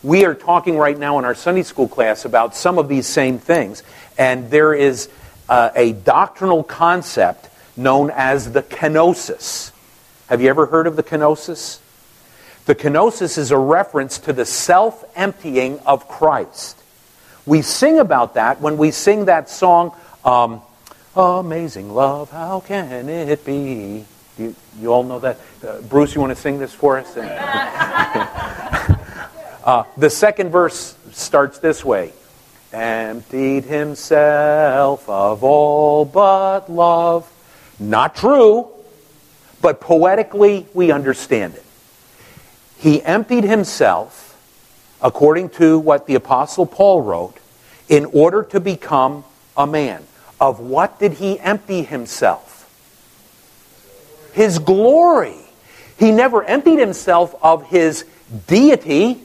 We 0.03 0.25
are 0.25 0.35
talking 0.35 0.79
right 0.79 0.99
now 0.99 1.19
in 1.19 1.27
our 1.27 1.35
Sunday 1.35 1.65
school 1.65 1.87
class 1.87 2.25
about 2.25 2.57
some 2.57 2.79
of 2.79 2.89
these 2.89 3.07
same 3.07 3.39
things, 3.39 3.83
and 4.17 4.51
there 4.51 4.73
is 4.73 5.11
uh, 5.51 5.69
a 5.77 5.93
doctrinal 5.93 6.65
concept 6.65 7.51
known 7.77 8.11
as 8.11 8.53
the 8.53 8.63
kenosis. 8.63 9.71
Have 10.29 10.41
you 10.41 10.49
ever 10.49 10.65
heard 10.65 10.87
of 10.87 10.97
the 10.97 11.03
kenosis? 11.03 11.79
The 12.65 12.75
kenosis 12.75 13.37
is 13.37 13.51
a 13.51 13.59
reference 13.59 14.17
to 14.21 14.33
the 14.33 14.47
self 14.47 15.05
emptying 15.15 15.79
of 15.81 16.09
Christ. 16.09 16.83
We 17.45 17.61
sing 17.61 17.99
about 17.99 18.33
that 18.35 18.63
when 18.63 18.79
we 18.79 18.93
sing 18.93 19.27
that 19.27 19.51
song, 19.51 19.95
um, 20.25 20.63
Amazing 21.15 21.93
Love, 21.93 22.31
How 22.31 22.61
Can 22.61 23.09
It 23.11 23.45
Be? 23.45 24.07
You, 24.39 24.57
you 24.81 24.93
all 24.93 25.03
know 25.03 25.19
that? 25.19 25.39
Uh, 25.63 25.83
Bruce, 25.83 26.15
you 26.15 26.23
want 26.23 26.35
to 26.35 26.41
sing 26.41 26.59
this 26.59 26.73
for 26.73 26.99
us? 26.99 27.17
Uh, 29.65 29.85
the 29.97 30.11
second 30.11 30.51
verse 30.51 30.97
starts 31.13 31.61
this 31.61 31.85
way 31.85 32.13
Emptied 32.73 33.63
himself 33.63 35.09
of 35.09 35.45
all 35.45 36.05
but 36.05 36.69
love. 36.69 37.31
Not 37.79 38.17
true, 38.17 38.69
but 39.61 39.81
poetically 39.81 40.67
we 40.75 40.91
understand 40.91 41.55
it. 41.55 41.65
He 42.79 43.01
emptied 43.03 43.45
himself, 43.45 44.37
according 45.01 45.51
to 45.51 45.79
what 45.79 46.09
the 46.09 46.17
Apostle 46.17 46.67
Paul 46.67 47.03
wrote, 47.03 47.37
in 47.89 48.07
order 48.07 48.43
to 48.43 48.59
become 48.59 49.25
a 49.57 49.65
man. 49.65 50.03
Of 50.43 50.61
what 50.61 50.99
did 50.99 51.15
he 51.15 51.41
empty 51.41 51.83
himself? 51.83 52.69
His 54.35 54.59
glory. 54.59 55.37
He 55.97 56.11
never 56.11 56.45
emptied 56.45 56.79
himself 56.79 57.35
of 57.43 57.67
his 57.71 58.05
deity 58.47 59.23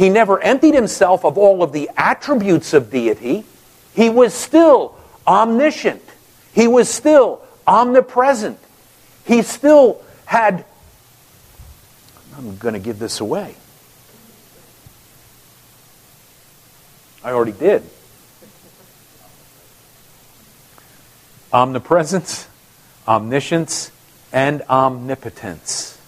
he 0.00 0.08
never 0.08 0.40
emptied 0.40 0.72
himself 0.72 1.26
of 1.26 1.36
all 1.36 1.62
of 1.62 1.72
the 1.72 1.90
attributes 1.94 2.72
of 2.72 2.90
deity. 2.90 3.44
He 3.92 4.08
was 4.08 4.32
still 4.32 4.96
omniscient. 5.26 6.02
He 6.54 6.66
was 6.66 6.88
still 6.88 7.42
omnipresent. 7.66 8.58
He 9.26 9.42
still 9.42 10.00
had. 10.24 10.64
I'm 12.34 12.56
going 12.56 12.72
to 12.72 12.80
give 12.80 12.98
this 12.98 13.20
away. 13.20 13.56
I 17.22 17.32
already 17.32 17.52
did. 17.52 17.82
Omnipresence, 21.52 22.48
omniscience, 23.08 23.90
and 24.32 24.62
omnipotence. 24.62 25.98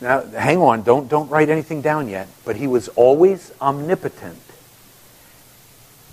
Now, 0.00 0.22
hang 0.22 0.58
on, 0.58 0.82
don't, 0.82 1.08
don't 1.08 1.30
write 1.30 1.48
anything 1.48 1.80
down 1.80 2.08
yet. 2.08 2.28
But 2.44 2.56
he 2.56 2.66
was 2.66 2.88
always 2.88 3.52
omnipotent. 3.60 4.40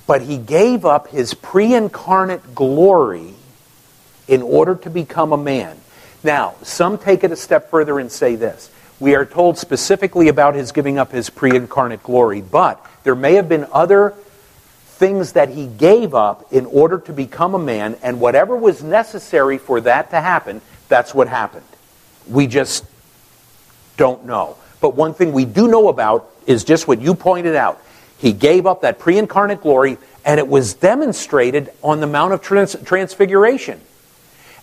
But 0.08 0.22
he 0.22 0.38
gave 0.38 0.86
up 0.86 1.08
his 1.08 1.34
pre 1.34 1.74
incarnate 1.74 2.54
glory 2.54 3.34
in 4.28 4.42
order 4.42 4.76
to 4.76 4.90
become 4.90 5.34
a 5.34 5.38
man. 5.38 5.78
Now, 6.24 6.56
some 6.62 6.98
take 6.98 7.24
it 7.24 7.32
a 7.32 7.36
step 7.36 7.70
further 7.70 8.00
and 8.00 8.12
say 8.12 8.36
this. 8.36 8.70
We 9.00 9.16
are 9.16 9.26
told 9.26 9.58
specifically 9.58 10.28
about 10.28 10.56
his 10.56 10.72
giving 10.72 10.98
up 11.00 11.12
his 11.12 11.30
pre 11.30 11.56
incarnate 11.56 12.04
glory, 12.04 12.42
but 12.42 12.86
there 13.04 13.16
may 13.16 13.34
have 13.34 13.50
been 13.50 13.66
other 13.72 14.14
things 15.02 15.32
that 15.32 15.50
he 15.50 15.66
gave 15.66 16.14
up 16.14 16.54
in 16.54 16.68
order 16.68 17.00
to 17.00 17.12
become 17.12 17.56
a 17.56 17.60
man, 17.60 17.98
and 18.04 18.22
whatever 18.22 18.56
was 18.56 18.84
necessary 18.84 19.58
for 19.58 19.82
that 19.82 20.12
to 20.12 20.22
happen, 20.22 20.62
that's 20.90 21.12
what 21.12 21.28
happened. 21.28 21.66
We 22.30 22.46
just 22.46 22.86
don't 23.98 24.26
know. 24.26 24.58
But 24.80 24.94
one 24.96 25.16
thing 25.16 25.34
we 25.34 25.44
do 25.44 25.68
know 25.68 25.88
about 25.88 26.30
is 26.46 26.64
just 26.64 26.88
what 26.88 27.02
you 27.02 27.16
pointed 27.16 27.56
out. 27.56 27.82
He 28.20 28.32
gave 28.32 28.68
up 28.68 28.82
that 28.82 29.00
pre 29.00 29.18
incarnate 29.18 29.62
glory, 29.62 29.98
and 30.24 30.40
it 30.40 30.48
was 30.48 30.76
demonstrated 30.76 31.72
on 31.82 32.00
the 32.00 32.06
Mount 32.06 32.34
of 32.34 32.44
Trans- 32.44 32.76
Transfiguration. 32.86 33.82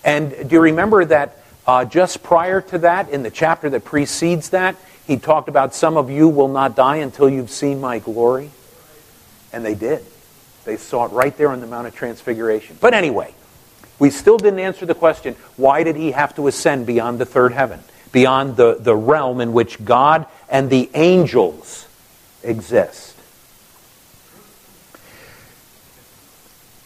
And 0.04 0.48
do 0.48 0.54
you 0.54 0.60
remember 0.60 1.04
that 1.04 1.42
uh, 1.66 1.84
just 1.84 2.22
prior 2.22 2.60
to 2.60 2.78
that, 2.78 3.08
in 3.10 3.24
the 3.24 3.30
chapter 3.32 3.68
that 3.70 3.84
precedes 3.84 4.50
that, 4.50 4.76
he 5.04 5.16
talked 5.16 5.48
about 5.48 5.74
some 5.74 5.96
of 5.96 6.10
you 6.10 6.28
will 6.28 6.46
not 6.46 6.76
die 6.76 6.98
until 6.98 7.28
you've 7.28 7.50
seen 7.50 7.80
my 7.80 7.98
glory? 7.98 8.50
And 9.52 9.64
they 9.64 9.74
did. 9.74 10.04
They 10.68 10.76
saw 10.76 11.06
it 11.06 11.12
right 11.12 11.36
there 11.36 11.48
on 11.50 11.60
the 11.60 11.66
Mount 11.66 11.86
of 11.86 11.94
Transfiguration. 11.94 12.76
But 12.80 12.94
anyway, 12.94 13.34
we 13.98 14.10
still 14.10 14.36
didn't 14.36 14.60
answer 14.60 14.86
the 14.86 14.94
question 14.94 15.34
why 15.56 15.82
did 15.82 15.96
he 15.96 16.12
have 16.12 16.36
to 16.36 16.46
ascend 16.46 16.86
beyond 16.86 17.18
the 17.18 17.26
third 17.26 17.52
heaven? 17.52 17.80
beyond 18.12 18.56
the, 18.56 18.76
the 18.78 18.96
realm 18.96 19.40
in 19.40 19.52
which 19.52 19.84
God 19.84 20.26
and 20.48 20.70
the 20.70 20.90
angels 20.94 21.86
exist. 22.42 23.16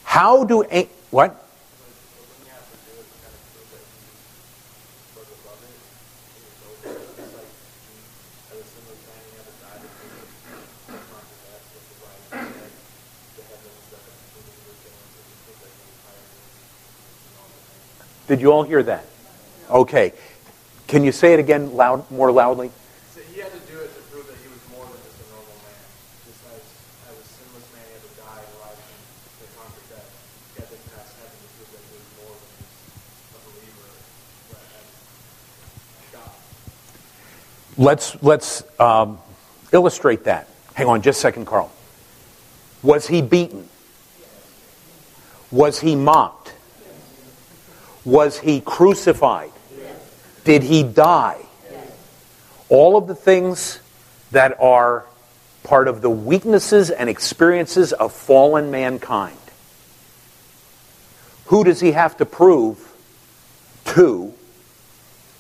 How 0.05 0.45
do 0.45 0.65
what? 1.11 1.42
Did 18.33 18.41
you 18.41 18.51
all 18.51 18.63
hear 18.63 18.83
that? 18.85 19.05
Okay. 19.69 20.15
Can 20.87 21.05
you 21.05 21.13
say 21.13 21.35
it 21.35 21.39
again 21.39 21.77
loud, 21.77 22.11
more 22.11 22.33
loudly? 22.33 22.71
So 23.15 23.21
he 23.21 23.43
had 23.43 23.53
to 23.53 23.59
do 23.71 23.79
it 23.79 23.95
to 23.95 24.01
prove 24.09 24.27
that 24.27 24.39
he 24.41 24.49
was 24.49 24.57
more 24.73 24.87
than 24.87 24.97
just 25.05 25.21
a 25.21 25.29
normal 25.37 25.53
man. 25.61 25.77
Just 26.25 26.41
as, 26.49 26.65
as 27.13 27.17
a 27.21 27.27
sinless 27.29 27.69
man, 27.77 27.85
he 27.85 27.93
had 27.93 28.01
to 28.01 28.09
die 28.17 28.41
and 28.41 28.57
rise 28.65 28.81
to 29.37 29.45
conquer 29.53 29.85
death. 29.93 30.09
He 30.57 30.65
had 30.65 30.71
to 30.73 30.81
pass 30.97 31.13
heaven 31.13 31.37
to 31.45 31.49
prove 31.61 31.77
that 31.77 31.85
he 31.85 31.93
was 31.93 32.09
more 32.25 32.33
than 32.41 32.57
just 32.57 33.37
a 33.37 33.41
believer 33.53 33.93
as 35.93 36.09
God. 36.17 36.33
Let's, 37.77 38.17
let's 38.23 38.65
um, 38.81 39.21
illustrate 39.73 40.25
that. 40.25 40.49
Hang 40.73 40.87
on 40.87 41.03
just 41.03 41.19
a 41.19 41.21
second, 41.21 41.45
Carl. 41.45 41.71
Was 42.83 43.07
he 43.09 43.21
beaten? 43.21 43.69
Was 45.51 45.81
he 45.81 45.97
mocked? 45.97 46.55
Was 48.05 48.39
he 48.41 48.61
crucified? 48.61 49.53
Did 50.45 50.63
he 50.63 50.83
die? 50.83 51.41
All 52.69 52.97
of 52.97 53.07
the 53.07 53.15
things 53.15 53.81
that 54.33 54.59
are 54.61 55.07
part 55.63 55.89
of 55.89 56.01
the 56.01 56.11
weaknesses 56.11 56.91
and 56.91 57.09
experiences 57.09 57.93
of 57.93 58.13
fallen 58.13 58.71
mankind. 58.71 59.37
Who 61.47 61.65
does 61.65 61.81
he 61.81 61.93
have 61.93 62.17
to 62.17 62.27
prove 62.27 62.93
to? 63.87 64.33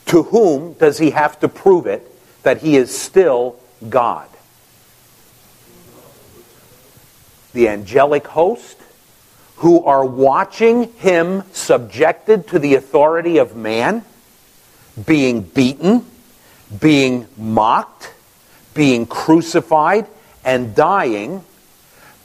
To 0.06 0.22
whom 0.24 0.74
does 0.74 0.98
he 0.98 1.10
have 1.10 1.40
to 1.40 1.48
prove 1.48 1.86
it 1.86 2.06
that 2.42 2.58
he 2.58 2.76
is 2.76 2.96
still 2.96 3.56
God? 3.88 4.28
The 7.54 7.68
angelic 7.68 8.26
host 8.26 8.78
who 9.62 9.84
are 9.84 10.04
watching 10.04 10.92
him 10.94 11.44
subjected 11.52 12.48
to 12.48 12.58
the 12.58 12.74
authority 12.74 13.38
of 13.38 13.54
man, 13.54 14.04
being 15.06 15.40
beaten, 15.40 16.04
being 16.80 17.28
mocked, 17.36 18.12
being 18.74 19.06
crucified, 19.06 20.04
and 20.44 20.74
dying, 20.74 21.44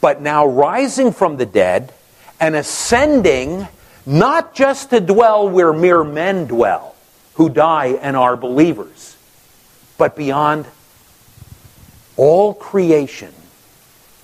but 0.01 0.19
now 0.19 0.47
rising 0.47 1.11
from 1.11 1.37
the 1.37 1.45
dead 1.45 1.93
and 2.39 2.55
ascending 2.55 3.67
not 4.03 4.55
just 4.55 4.89
to 4.89 4.99
dwell 4.99 5.47
where 5.47 5.71
mere 5.73 6.03
men 6.03 6.47
dwell 6.47 6.95
who 7.35 7.49
die 7.49 7.99
and 8.01 8.17
are 8.17 8.35
believers, 8.35 9.15
but 9.99 10.15
beyond 10.15 10.65
all 12.15 12.55
creation 12.55 13.31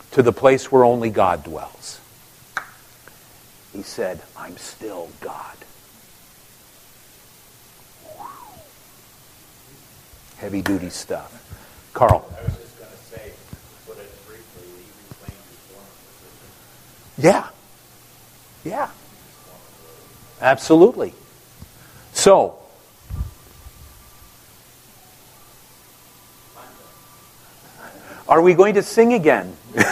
to 0.10 0.24
the 0.24 0.34
place 0.34 0.72
where 0.72 0.84
only 0.84 1.12
God 1.12 1.44
dwells. 1.44 2.00
He 3.74 3.82
said, 3.82 4.22
I'm 4.38 4.56
still 4.58 5.10
God. 5.20 5.58
Heavy 10.38 10.62
duty 10.62 10.90
stuff. 10.90 11.32
Carl. 11.94 12.30
I 12.38 12.44
was 12.44 12.56
just 12.58 12.78
going 12.78 12.92
to 12.92 12.98
say, 12.98 13.32
to 13.32 13.56
put 13.88 13.98
it 13.98 14.28
briefly, 14.28 14.68
he 14.68 14.84
reclaimed 15.10 15.42
his 15.50 15.60
former 15.72 15.90
position. 17.16 17.24
Yeah. 17.24 17.48
Yeah. 18.64 18.90
Absolutely. 20.42 21.14
So, 22.14 22.60
are 28.34 28.42
we 28.42 28.56
going 28.56 28.74
to 28.74 28.82
sing 28.82 29.14
again? 29.14 29.56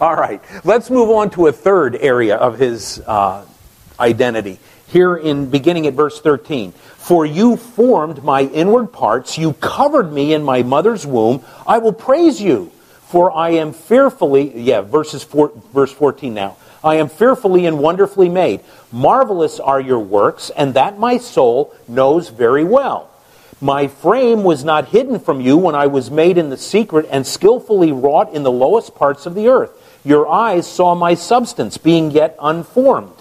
All 0.00 0.14
right. 0.14 0.40
Let's 0.62 0.90
move 0.90 1.10
on 1.10 1.30
to 1.30 1.48
a 1.48 1.52
third 1.52 1.96
area 1.96 2.36
of 2.36 2.56
his 2.56 3.00
uh, 3.00 3.44
identity. 3.98 4.60
Here 4.86 5.16
in 5.16 5.50
beginning 5.50 5.88
at 5.88 5.94
verse 5.94 6.20
13. 6.20 6.70
For 6.70 7.26
you 7.26 7.56
formed 7.56 8.22
my 8.22 8.42
inward 8.42 8.92
parts, 8.92 9.36
you 9.36 9.54
covered 9.54 10.12
me 10.12 10.34
in 10.34 10.44
my 10.44 10.62
mother's 10.62 11.04
womb. 11.04 11.44
I 11.66 11.78
will 11.78 11.92
praise 11.92 12.40
you, 12.40 12.70
for 13.08 13.36
I 13.36 13.50
am 13.54 13.72
fearfully, 13.72 14.56
yeah, 14.60 14.82
verses 14.82 15.24
four, 15.24 15.50
verse 15.74 15.92
14 15.92 16.32
now. 16.32 16.58
I 16.84 16.96
am 16.96 17.08
fearfully 17.08 17.66
and 17.66 17.80
wonderfully 17.80 18.28
made. 18.28 18.60
Marvelous 18.92 19.58
are 19.58 19.80
your 19.80 19.98
works, 19.98 20.50
and 20.50 20.74
that 20.74 20.96
my 20.96 21.18
soul 21.18 21.74
knows 21.88 22.28
very 22.28 22.62
well. 22.62 23.09
My 23.60 23.88
frame 23.88 24.42
was 24.42 24.64
not 24.64 24.88
hidden 24.88 25.20
from 25.20 25.40
you 25.40 25.56
when 25.58 25.74
I 25.74 25.86
was 25.86 26.10
made 26.10 26.38
in 26.38 26.48
the 26.48 26.56
secret 26.56 27.06
and 27.10 27.26
skillfully 27.26 27.92
wrought 27.92 28.32
in 28.32 28.42
the 28.42 28.50
lowest 28.50 28.94
parts 28.94 29.26
of 29.26 29.34
the 29.34 29.48
earth. 29.48 29.70
Your 30.02 30.26
eyes 30.28 30.66
saw 30.66 30.94
my 30.94 31.14
substance, 31.14 31.76
being 31.76 32.10
yet 32.10 32.36
unformed. 32.40 33.12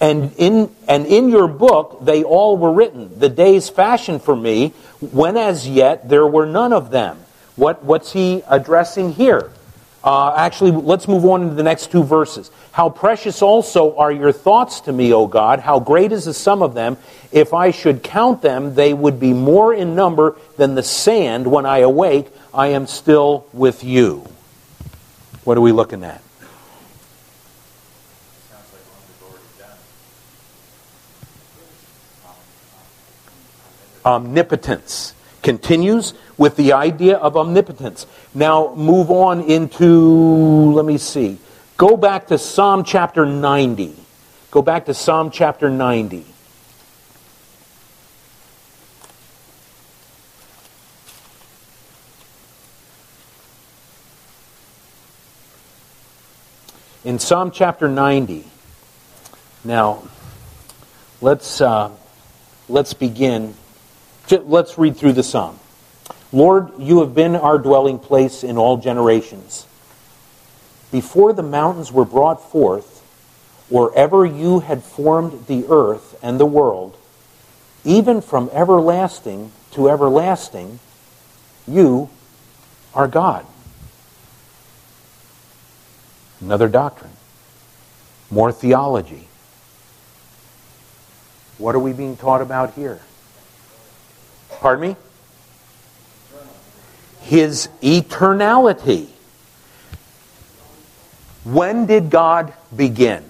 And 0.00 0.32
in, 0.38 0.74
and 0.86 1.04
in 1.06 1.28
your 1.28 1.48
book 1.48 2.04
they 2.04 2.24
all 2.24 2.56
were 2.56 2.72
written, 2.72 3.18
the 3.18 3.28
days 3.28 3.68
fashioned 3.68 4.22
for 4.22 4.34
me, 4.34 4.72
when 5.00 5.36
as 5.36 5.68
yet 5.68 6.08
there 6.08 6.26
were 6.26 6.46
none 6.46 6.72
of 6.72 6.90
them. 6.90 7.18
What, 7.56 7.84
what's 7.84 8.12
he 8.12 8.42
addressing 8.48 9.12
here? 9.12 9.50
Uh, 10.02 10.32
actually, 10.36 10.70
let's 10.70 11.08
move 11.08 11.24
on 11.24 11.48
to 11.48 11.54
the 11.54 11.62
next 11.62 11.90
two 11.90 12.04
verses. 12.04 12.50
How 12.70 12.88
precious 12.88 13.42
also 13.42 13.96
are 13.96 14.12
your 14.12 14.30
thoughts 14.30 14.82
to 14.82 14.92
me, 14.92 15.12
O 15.12 15.26
God. 15.26 15.58
How 15.58 15.80
great 15.80 16.12
is 16.12 16.24
the 16.24 16.34
sum 16.34 16.62
of 16.62 16.74
them. 16.74 16.96
If 17.32 17.52
I 17.52 17.72
should 17.72 18.04
count 18.04 18.40
them, 18.40 18.74
they 18.74 18.94
would 18.94 19.18
be 19.18 19.32
more 19.32 19.74
in 19.74 19.96
number 19.96 20.36
than 20.56 20.76
the 20.76 20.84
sand. 20.84 21.50
When 21.50 21.66
I 21.66 21.78
awake, 21.78 22.28
I 22.54 22.68
am 22.68 22.86
still 22.86 23.46
with 23.52 23.82
you. 23.82 24.26
What 25.42 25.58
are 25.58 25.60
we 25.60 25.72
looking 25.72 26.04
at? 26.04 26.22
Omnipotence. 34.04 35.14
Continues 35.42 36.14
with 36.36 36.56
the 36.56 36.72
idea 36.72 37.16
of 37.16 37.36
omnipotence. 37.36 38.06
Now 38.34 38.74
move 38.74 39.10
on 39.10 39.40
into, 39.42 40.72
let 40.72 40.84
me 40.84 40.98
see, 40.98 41.38
go 41.76 41.96
back 41.96 42.26
to 42.28 42.38
Psalm 42.38 42.84
chapter 42.84 43.24
90. 43.24 43.94
Go 44.50 44.62
back 44.62 44.86
to 44.86 44.94
Psalm 44.94 45.30
chapter 45.30 45.70
90. 45.70 46.24
In 57.04 57.18
Psalm 57.18 57.52
chapter 57.52 57.88
90, 57.88 58.44
now 59.64 60.02
let's, 61.20 61.60
uh, 61.60 61.90
let's 62.68 62.92
begin. 62.92 63.54
Let's 64.30 64.78
read 64.78 64.96
through 64.96 65.12
the 65.12 65.22
psalm. 65.22 65.58
Lord, 66.32 66.72
you 66.78 67.00
have 67.00 67.14
been 67.14 67.34
our 67.34 67.58
dwelling 67.58 67.98
place 67.98 68.44
in 68.44 68.58
all 68.58 68.76
generations. 68.76 69.66
Before 70.90 71.32
the 71.32 71.42
mountains 71.42 71.90
were 71.90 72.04
brought 72.04 72.50
forth, 72.50 72.96
or 73.70 73.94
ever 73.96 74.26
you 74.26 74.60
had 74.60 74.82
formed 74.82 75.46
the 75.46 75.64
earth 75.68 76.18
and 76.22 76.38
the 76.38 76.46
world, 76.46 76.96
even 77.84 78.20
from 78.20 78.50
everlasting 78.52 79.52
to 79.72 79.88
everlasting, 79.88 80.78
you 81.66 82.10
are 82.94 83.08
God. 83.08 83.46
Another 86.40 86.68
doctrine. 86.68 87.12
More 88.30 88.52
theology. 88.52 89.28
What 91.56 91.74
are 91.74 91.80
we 91.80 91.92
being 91.92 92.16
taught 92.16 92.42
about 92.42 92.74
here? 92.74 93.00
Pardon 94.60 94.90
me? 94.90 94.96
His 97.22 97.68
eternality. 97.82 99.08
When 101.44 101.86
did 101.86 102.10
God 102.10 102.52
begin? 102.74 103.24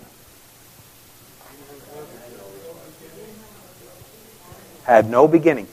Had 4.85 5.11
no 5.11 5.29
beginning. 5.29 5.67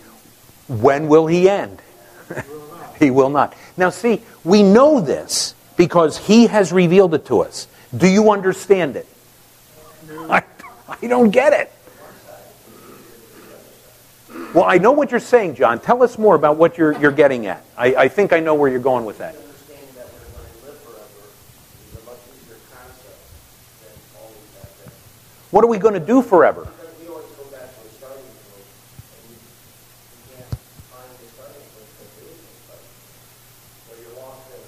When 0.67 1.07
will 1.07 1.27
he 1.27 1.49
end? 1.49 1.81
he 2.99 3.11
will 3.11 3.29
not. 3.29 3.55
Now, 3.77 3.89
see, 3.89 4.21
we 4.43 4.61
know 4.61 4.99
this 4.99 5.55
because 5.77 6.17
he 6.17 6.47
has 6.47 6.73
revealed 6.73 7.13
it 7.13 7.25
to 7.27 7.41
us. 7.41 7.67
Do 7.95 8.07
you 8.07 8.31
understand 8.31 8.97
it? 8.97 9.07
I, 10.11 10.43
I 10.89 11.07
don't 11.07 11.29
get 11.29 11.53
it. 11.53 11.71
Well, 14.55 14.63
I 14.63 14.77
know 14.77 14.93
what 14.93 15.11
you're 15.11 15.19
saying, 15.19 15.55
John. 15.55 15.79
Tell 15.81 16.01
us 16.01 16.17
more 16.17 16.33
about 16.33 16.55
what 16.55 16.77
you're, 16.77 16.97
you're 17.01 17.11
getting 17.11 17.45
at. 17.45 17.61
I, 17.77 17.93
I 17.95 18.07
think 18.07 18.31
I 18.31 18.39
know 18.39 18.55
where 18.55 18.71
you're 18.71 18.79
going 18.79 19.03
with 19.03 19.17
that. 19.17 19.35
Understanding 19.35 19.83
that 19.97 20.07
we're 20.07 20.31
going 20.31 20.47
to 20.47 20.63
live 20.63 20.79
forever 20.79 21.27
is 21.83 21.99
a 21.99 22.05
much 22.07 22.23
easier 22.31 22.55
concept 22.71 23.19
than 23.83 23.91
always 24.15 24.47
have 24.63 24.71
been. 24.79 24.95
What 25.51 25.65
are 25.65 25.67
we 25.67 25.77
going 25.77 25.95
to 25.95 25.99
do 25.99 26.21
forever? 26.21 26.71
But 26.71 26.85
it's 26.95 27.11
not 27.11 27.35
a 27.35 27.51
dead 27.51 27.67
to 27.67 27.83
the 27.83 27.91
starting 27.99 28.31
point, 28.47 28.63
and 29.11 29.27
you, 29.27 29.43
you 29.43 30.23
can't 30.39 30.55
find 30.87 31.11
the 31.19 31.27
starting 31.35 31.67
point 31.75 31.91
because 31.91 32.15
there 32.15 32.31
is 32.31 32.39
no 32.39 32.55
starting 32.63 32.95
point. 32.95 33.91
Or 33.91 33.99
you're 33.99 34.15
lost 34.23 34.55
in, 34.55 34.63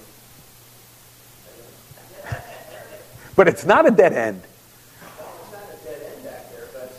But 3.40 3.48
it's 3.48 3.64
not 3.64 3.88
a 3.88 3.90
dead 3.90 4.12
end. 4.12 4.44
it's 4.44 5.48
not 5.48 5.64
a 5.64 5.80
dead 5.80 6.12
end 6.12 6.28
back 6.28 6.44
there, 6.52 6.68
but 6.76 6.92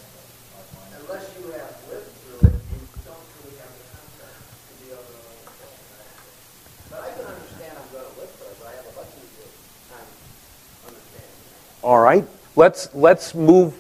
All 11.90 12.00
right? 12.00 12.24
Let's, 12.56 12.94
let's, 12.94 13.34
move, 13.34 13.74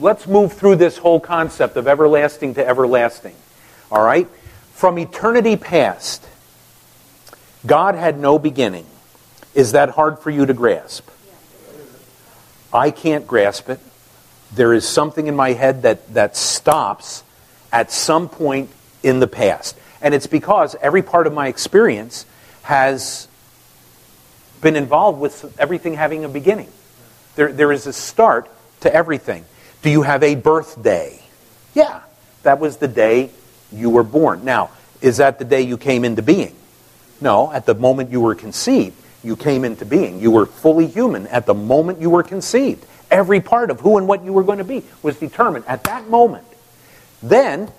let's 0.00 0.26
move 0.26 0.54
through 0.54 0.74
this 0.76 0.98
whole 0.98 1.20
concept 1.20 1.76
of 1.76 1.86
everlasting 1.86 2.54
to 2.54 2.66
everlasting. 2.66 3.36
All 3.88 4.02
right? 4.02 4.26
From 4.72 4.98
eternity 4.98 5.54
past, 5.54 6.26
God 7.64 7.94
had 7.94 8.18
no 8.18 8.40
beginning. 8.40 8.84
Is 9.54 9.72
that 9.72 9.90
hard 9.90 10.18
for 10.18 10.28
you 10.28 10.44
to 10.44 10.54
grasp? 10.54 11.08
I 12.74 12.90
can't 12.90 13.28
grasp 13.28 13.68
it. 13.68 13.78
There 14.52 14.74
is 14.74 14.84
something 14.84 15.28
in 15.28 15.36
my 15.36 15.52
head 15.52 15.82
that, 15.82 16.14
that 16.14 16.36
stops 16.36 17.22
at 17.70 17.92
some 17.92 18.28
point 18.28 18.70
in 19.04 19.20
the 19.20 19.28
past. 19.28 19.78
And 20.02 20.14
it's 20.14 20.26
because 20.26 20.74
every 20.82 21.02
part 21.02 21.28
of 21.28 21.32
my 21.32 21.46
experience 21.46 22.26
has 22.62 23.28
been 24.60 24.74
involved 24.74 25.20
with 25.20 25.56
everything 25.60 25.94
having 25.94 26.24
a 26.24 26.28
beginning. 26.28 26.72
There, 27.36 27.52
there 27.52 27.72
is 27.72 27.86
a 27.86 27.92
start 27.92 28.50
to 28.80 28.92
everything. 28.92 29.44
Do 29.82 29.90
you 29.90 30.02
have 30.02 30.22
a 30.22 30.34
birthday? 30.34 31.22
Yeah, 31.74 32.00
that 32.42 32.58
was 32.58 32.78
the 32.78 32.88
day 32.88 33.30
you 33.70 33.90
were 33.90 34.02
born. 34.02 34.44
Now, 34.44 34.70
is 35.00 35.18
that 35.18 35.38
the 35.38 35.44
day 35.44 35.62
you 35.62 35.76
came 35.76 36.04
into 36.04 36.22
being? 36.22 36.54
No, 37.20 37.52
at 37.52 37.66
the 37.66 37.74
moment 37.74 38.10
you 38.10 38.20
were 38.20 38.34
conceived, 38.34 38.96
you 39.22 39.36
came 39.36 39.64
into 39.64 39.84
being. 39.84 40.20
You 40.20 40.30
were 40.30 40.46
fully 40.46 40.86
human 40.86 41.26
at 41.28 41.46
the 41.46 41.54
moment 41.54 42.00
you 42.00 42.10
were 42.10 42.22
conceived. 42.22 42.84
Every 43.10 43.40
part 43.40 43.70
of 43.70 43.80
who 43.80 43.98
and 43.98 44.08
what 44.08 44.24
you 44.24 44.32
were 44.32 44.42
going 44.42 44.58
to 44.58 44.64
be 44.64 44.82
was 45.02 45.16
determined 45.16 45.64
at 45.66 45.84
that 45.84 46.08
moment. 46.08 46.46
Then, 47.22 47.70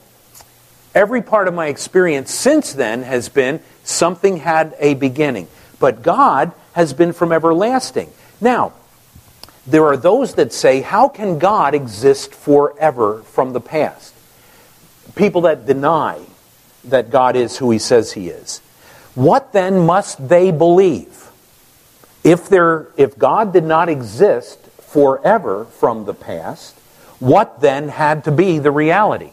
every 0.95 1.21
part 1.21 1.47
of 1.47 1.53
my 1.53 1.67
experience 1.67 2.31
since 2.31 2.73
then 2.73 3.03
has 3.03 3.29
been 3.29 3.59
something 3.83 4.37
had 4.37 4.75
a 4.79 4.93
beginning. 4.93 5.47
But 5.79 6.01
God 6.01 6.53
has 6.73 6.93
been 6.93 7.13
from 7.13 7.31
everlasting. 7.31 8.11
Now, 8.41 8.73
there 9.67 9.85
are 9.85 9.97
those 9.97 10.35
that 10.35 10.53
say, 10.53 10.81
how 10.81 11.09
can 11.09 11.39
God 11.39 11.75
exist 11.75 12.33
forever 12.33 13.21
from 13.23 13.51
the 13.51 13.59
past? 13.59 14.15
People 15.15 15.41
that 15.41 15.65
deny 15.65 16.21
that 16.85 17.09
God 17.09 17.35
is 17.35 17.57
who 17.57 17.69
he 17.69 17.77
says 17.77 18.13
he 18.13 18.29
is. 18.29 18.59
What 19.13 19.51
then 19.51 19.85
must 19.85 20.29
they 20.29 20.51
believe? 20.51 21.29
If, 22.23 22.47
there, 22.47 22.87
if 22.95 23.17
God 23.17 23.51
did 23.51 23.65
not 23.65 23.89
exist 23.89 24.59
forever 24.79 25.65
from 25.65 26.05
the 26.05 26.13
past, 26.13 26.75
what 27.19 27.59
then 27.59 27.89
had 27.89 28.23
to 28.23 28.31
be 28.31 28.59
the 28.59 28.71
reality? 28.71 29.31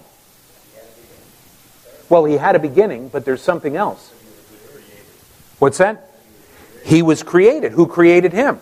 Well, 2.09 2.25
he 2.25 2.35
had 2.35 2.57
a 2.57 2.59
beginning, 2.59 3.09
but 3.09 3.25
there's 3.25 3.42
something 3.42 3.77
else. 3.77 4.11
What's 5.59 5.79
that? 5.79 6.11
He 6.85 7.03
was 7.03 7.23
created. 7.23 7.73
Who 7.73 7.87
created 7.87 8.33
him? 8.33 8.61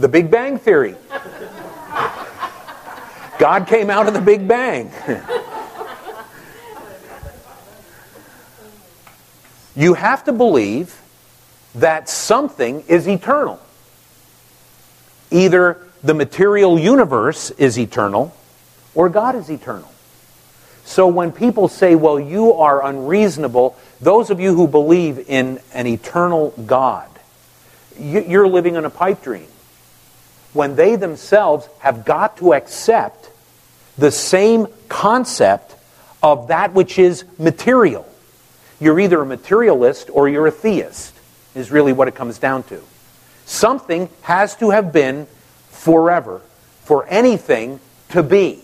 The 0.00 0.08
Big 0.08 0.30
Bang 0.30 0.58
Theory. 0.58 0.96
God 3.38 3.66
came 3.66 3.90
out 3.90 4.08
of 4.08 4.14
the 4.14 4.20
Big 4.22 4.48
Bang. 4.48 4.90
you 9.76 9.92
have 9.92 10.24
to 10.24 10.32
believe 10.32 10.98
that 11.74 12.08
something 12.08 12.82
is 12.88 13.06
eternal. 13.06 13.60
Either 15.30 15.76
the 16.02 16.14
material 16.14 16.78
universe 16.78 17.50
is 17.50 17.78
eternal 17.78 18.34
or 18.94 19.10
God 19.10 19.34
is 19.34 19.50
eternal. 19.50 19.92
So 20.86 21.08
when 21.08 21.30
people 21.30 21.68
say, 21.68 21.94
well, 21.94 22.18
you 22.18 22.54
are 22.54 22.86
unreasonable, 22.86 23.76
those 24.00 24.30
of 24.30 24.40
you 24.40 24.54
who 24.54 24.66
believe 24.66 25.28
in 25.28 25.60
an 25.74 25.86
eternal 25.86 26.54
God, 26.66 27.10
you're 27.98 28.48
living 28.48 28.76
in 28.76 28.86
a 28.86 28.90
pipe 28.90 29.22
dream. 29.22 29.46
When 30.52 30.76
they 30.76 30.96
themselves 30.96 31.68
have 31.78 32.04
got 32.04 32.36
to 32.38 32.54
accept 32.54 33.30
the 33.96 34.10
same 34.10 34.66
concept 34.88 35.76
of 36.22 36.48
that 36.48 36.72
which 36.74 36.98
is 36.98 37.24
material. 37.38 38.06
You're 38.80 38.98
either 38.98 39.20
a 39.20 39.26
materialist 39.26 40.10
or 40.12 40.28
you're 40.28 40.46
a 40.46 40.50
theist, 40.50 41.14
is 41.54 41.70
really 41.70 41.92
what 41.92 42.08
it 42.08 42.14
comes 42.14 42.38
down 42.38 42.62
to. 42.64 42.82
Something 43.44 44.08
has 44.22 44.56
to 44.56 44.70
have 44.70 44.92
been 44.92 45.26
forever 45.70 46.40
for 46.84 47.06
anything 47.06 47.80
to 48.10 48.22
be 48.22 48.60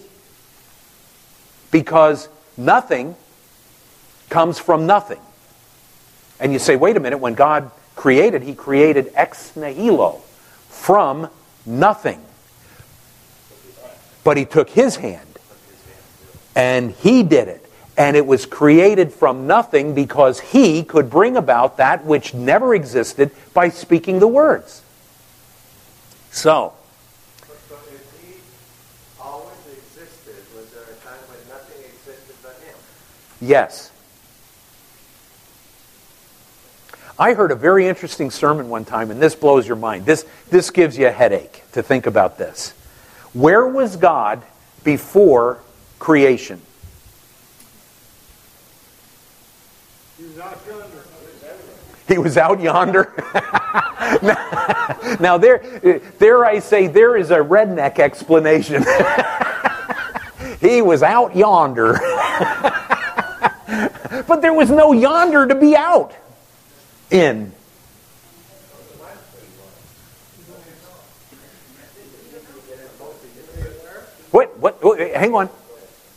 because 1.70 2.28
nothing 2.56 3.14
comes 4.30 4.58
from 4.58 4.86
nothing. 4.86 5.20
And 6.40 6.52
you 6.52 6.58
say, 6.58 6.76
wait 6.76 6.96
a 6.96 7.00
minute, 7.00 7.18
when 7.18 7.34
God 7.34 7.70
created, 7.94 8.42
He 8.42 8.54
created 8.54 9.12
ex 9.14 9.54
nihilo, 9.56 10.22
from 10.68 11.28
nothing. 11.66 12.22
But 14.24 14.36
He 14.36 14.44
took 14.44 14.70
His 14.70 14.96
hand 14.96 15.38
and 16.54 16.92
He 16.92 17.22
did 17.22 17.48
it. 17.48 17.62
And 17.98 18.14
it 18.14 18.26
was 18.26 18.44
created 18.44 19.10
from 19.12 19.46
nothing 19.46 19.94
because 19.94 20.38
He 20.40 20.82
could 20.82 21.08
bring 21.08 21.36
about 21.36 21.78
that 21.78 22.04
which 22.04 22.34
never 22.34 22.74
existed 22.74 23.30
by 23.54 23.70
speaking 23.70 24.18
the 24.18 24.28
words. 24.28 24.82
So, 26.30 26.74
But, 27.40 27.56
but 27.70 27.78
if 27.90 28.04
he 28.20 28.34
always 29.18 29.56
existed, 29.72 30.44
was 30.54 30.70
there 30.72 30.82
a 30.82 30.96
time 31.02 31.18
when 31.30 31.38
nothing 31.48 31.82
existed 31.84 32.36
but 32.42 32.52
him? 32.62 32.76
Yes. 33.40 33.90
I 37.18 37.32
heard 37.32 37.50
a 37.50 37.54
very 37.54 37.86
interesting 37.86 38.30
sermon 38.30 38.68
one 38.68 38.84
time, 38.84 39.10
and 39.10 39.20
this 39.20 39.34
blows 39.34 39.66
your 39.66 39.76
mind. 39.76 40.04
This, 40.04 40.26
this 40.50 40.70
gives 40.70 40.98
you 40.98 41.06
a 41.06 41.10
headache 41.10 41.62
to 41.72 41.82
think 41.82 42.06
about 42.06 42.36
this. 42.36 42.72
Where 43.32 43.66
was 43.66 43.96
God 43.96 44.42
before 44.84 45.60
creation? 45.98 46.60
He 50.18 50.24
was 50.24 50.38
out 50.38 50.58
yonder. 50.68 51.02
He 52.06 52.18
was 52.18 52.36
out 52.36 52.60
yonder. 52.60 53.14
now, 54.22 55.16
now, 55.18 55.38
there, 55.38 55.58
there 56.18 56.44
I 56.44 56.58
say, 56.58 56.86
there 56.86 57.16
is 57.16 57.30
a 57.30 57.38
redneck 57.38 57.98
explanation. 57.98 58.84
he 60.60 60.82
was 60.82 61.02
out 61.02 61.34
yonder. 61.34 61.94
but 64.28 64.42
there 64.42 64.52
was 64.52 64.70
no 64.70 64.92
yonder 64.92 65.46
to 65.46 65.54
be 65.54 65.74
out 65.74 66.14
in. 67.10 67.52
What? 74.30 74.58
What? 74.58 74.98
hang 74.98 75.34
on. 75.34 75.48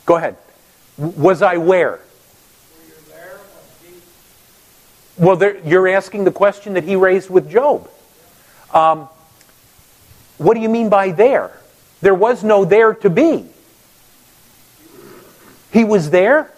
Go 0.06 0.16
ahead. 0.16 0.36
Was 0.98 1.40
I 1.40 1.56
where? 1.56 2.00
Well, 5.16 5.36
there, 5.36 5.58
you're 5.66 5.88
asking 5.88 6.24
the 6.24 6.30
question 6.30 6.74
that 6.74 6.84
he 6.84 6.96
raised 6.96 7.28
with 7.28 7.50
Job. 7.50 7.88
Um, 8.72 9.08
what 10.38 10.54
do 10.54 10.60
you 10.60 10.68
mean 10.70 10.88
by 10.88 11.12
there? 11.12 11.50
There 12.00 12.14
was 12.14 12.42
no 12.42 12.64
there 12.64 12.94
to 12.94 13.10
be. 13.10 13.46
He 15.72 15.84
was 15.84 16.10
there, 16.10 16.50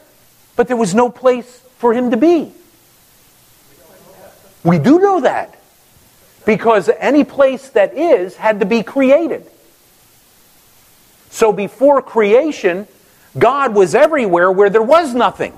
but 0.55 0.69
there 0.69 0.77
was 0.77 0.95
no 0.95 1.11
place 1.11 1.61
for 1.79 1.93
him 1.93 2.13
to 2.13 2.17
be. 2.17 2.53
We 4.65 4.79
do 4.79 4.99
know 4.99 5.21
that. 5.21 5.59
Because 6.45 6.89
any 6.99 7.25
place 7.25 7.69
that 7.71 7.97
is 7.97 8.37
had 8.37 8.61
to 8.61 8.67
be 8.67 8.83
created. 8.83 9.47
So 11.31 11.53
before 11.53 12.03
creation, 12.03 12.87
God 13.39 13.75
was 13.75 13.95
everywhere 13.95 14.51
where 14.51 14.69
there 14.69 14.83
was 14.83 15.15
nothing. 15.15 15.57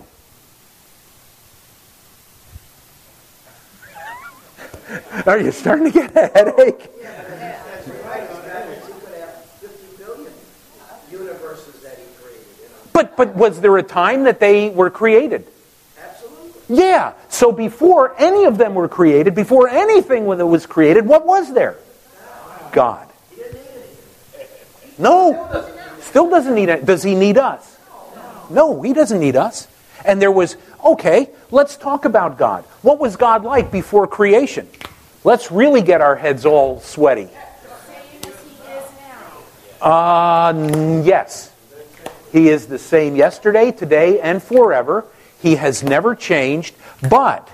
Are 5.27 5.39
you 5.39 5.53
starting 5.53 5.91
to 5.91 5.99
get 5.99 6.17
a 6.17 6.27
headache? 6.29 6.91
But, 12.93 13.17
but 13.17 13.35
was 13.35 13.61
there 13.61 13.77
a 13.77 13.83
time 13.83 14.25
that 14.25 14.39
they 14.39 14.71
were 14.71 14.91
created? 14.91 15.47
Yeah. 16.69 17.13
So 17.29 17.53
before 17.53 18.15
any 18.19 18.45
of 18.45 18.59
them 18.59 18.75
were 18.75 18.89
created, 18.89 19.35
before 19.35 19.69
anything 19.69 20.27
that 20.37 20.47
was 20.47 20.67
created, 20.67 21.07
what 21.07 21.27
was 21.27 21.53
there? 21.53 21.77
God. 22.73 23.09
No. 24.99 25.71
Still 26.01 26.31
doesn't 26.31 26.55
need 26.55 26.69
it. 26.69 26.87
Does 26.87 27.03
he 27.03 27.15
need 27.15 27.39
us? 27.39 27.79
No, 28.51 28.83
he 28.83 28.93
doesn't 28.93 29.21
need 29.21 29.37
us. 29.37 29.69
And 30.05 30.21
there 30.21 30.31
was, 30.31 30.57
okay, 30.85 31.31
let's 31.51 31.77
talk 31.77 32.05
about 32.05 32.37
God. 32.39 32.65
What 32.83 32.99
was 32.99 33.17
God 33.17 33.43
like 33.43 33.73
before 33.73 34.07
creation? 34.07 34.69
Let's 35.25 35.51
really 35.51 35.81
get 35.81 36.01
our 36.01 36.17
heads 36.17 36.45
all 36.45 36.81
sweaty. 36.81 37.29
Uh, 39.81 41.03
yes. 41.05 41.53
He 42.33 42.49
is 42.49 42.67
the 42.67 42.79
same 42.79 43.17
yesterday, 43.17 43.71
today, 43.71 44.21
and 44.21 44.43
forever. 44.43 45.07
He 45.45 45.57
has 45.57 45.83
never 45.83 46.15
changed. 46.15 46.75
But 47.11 47.51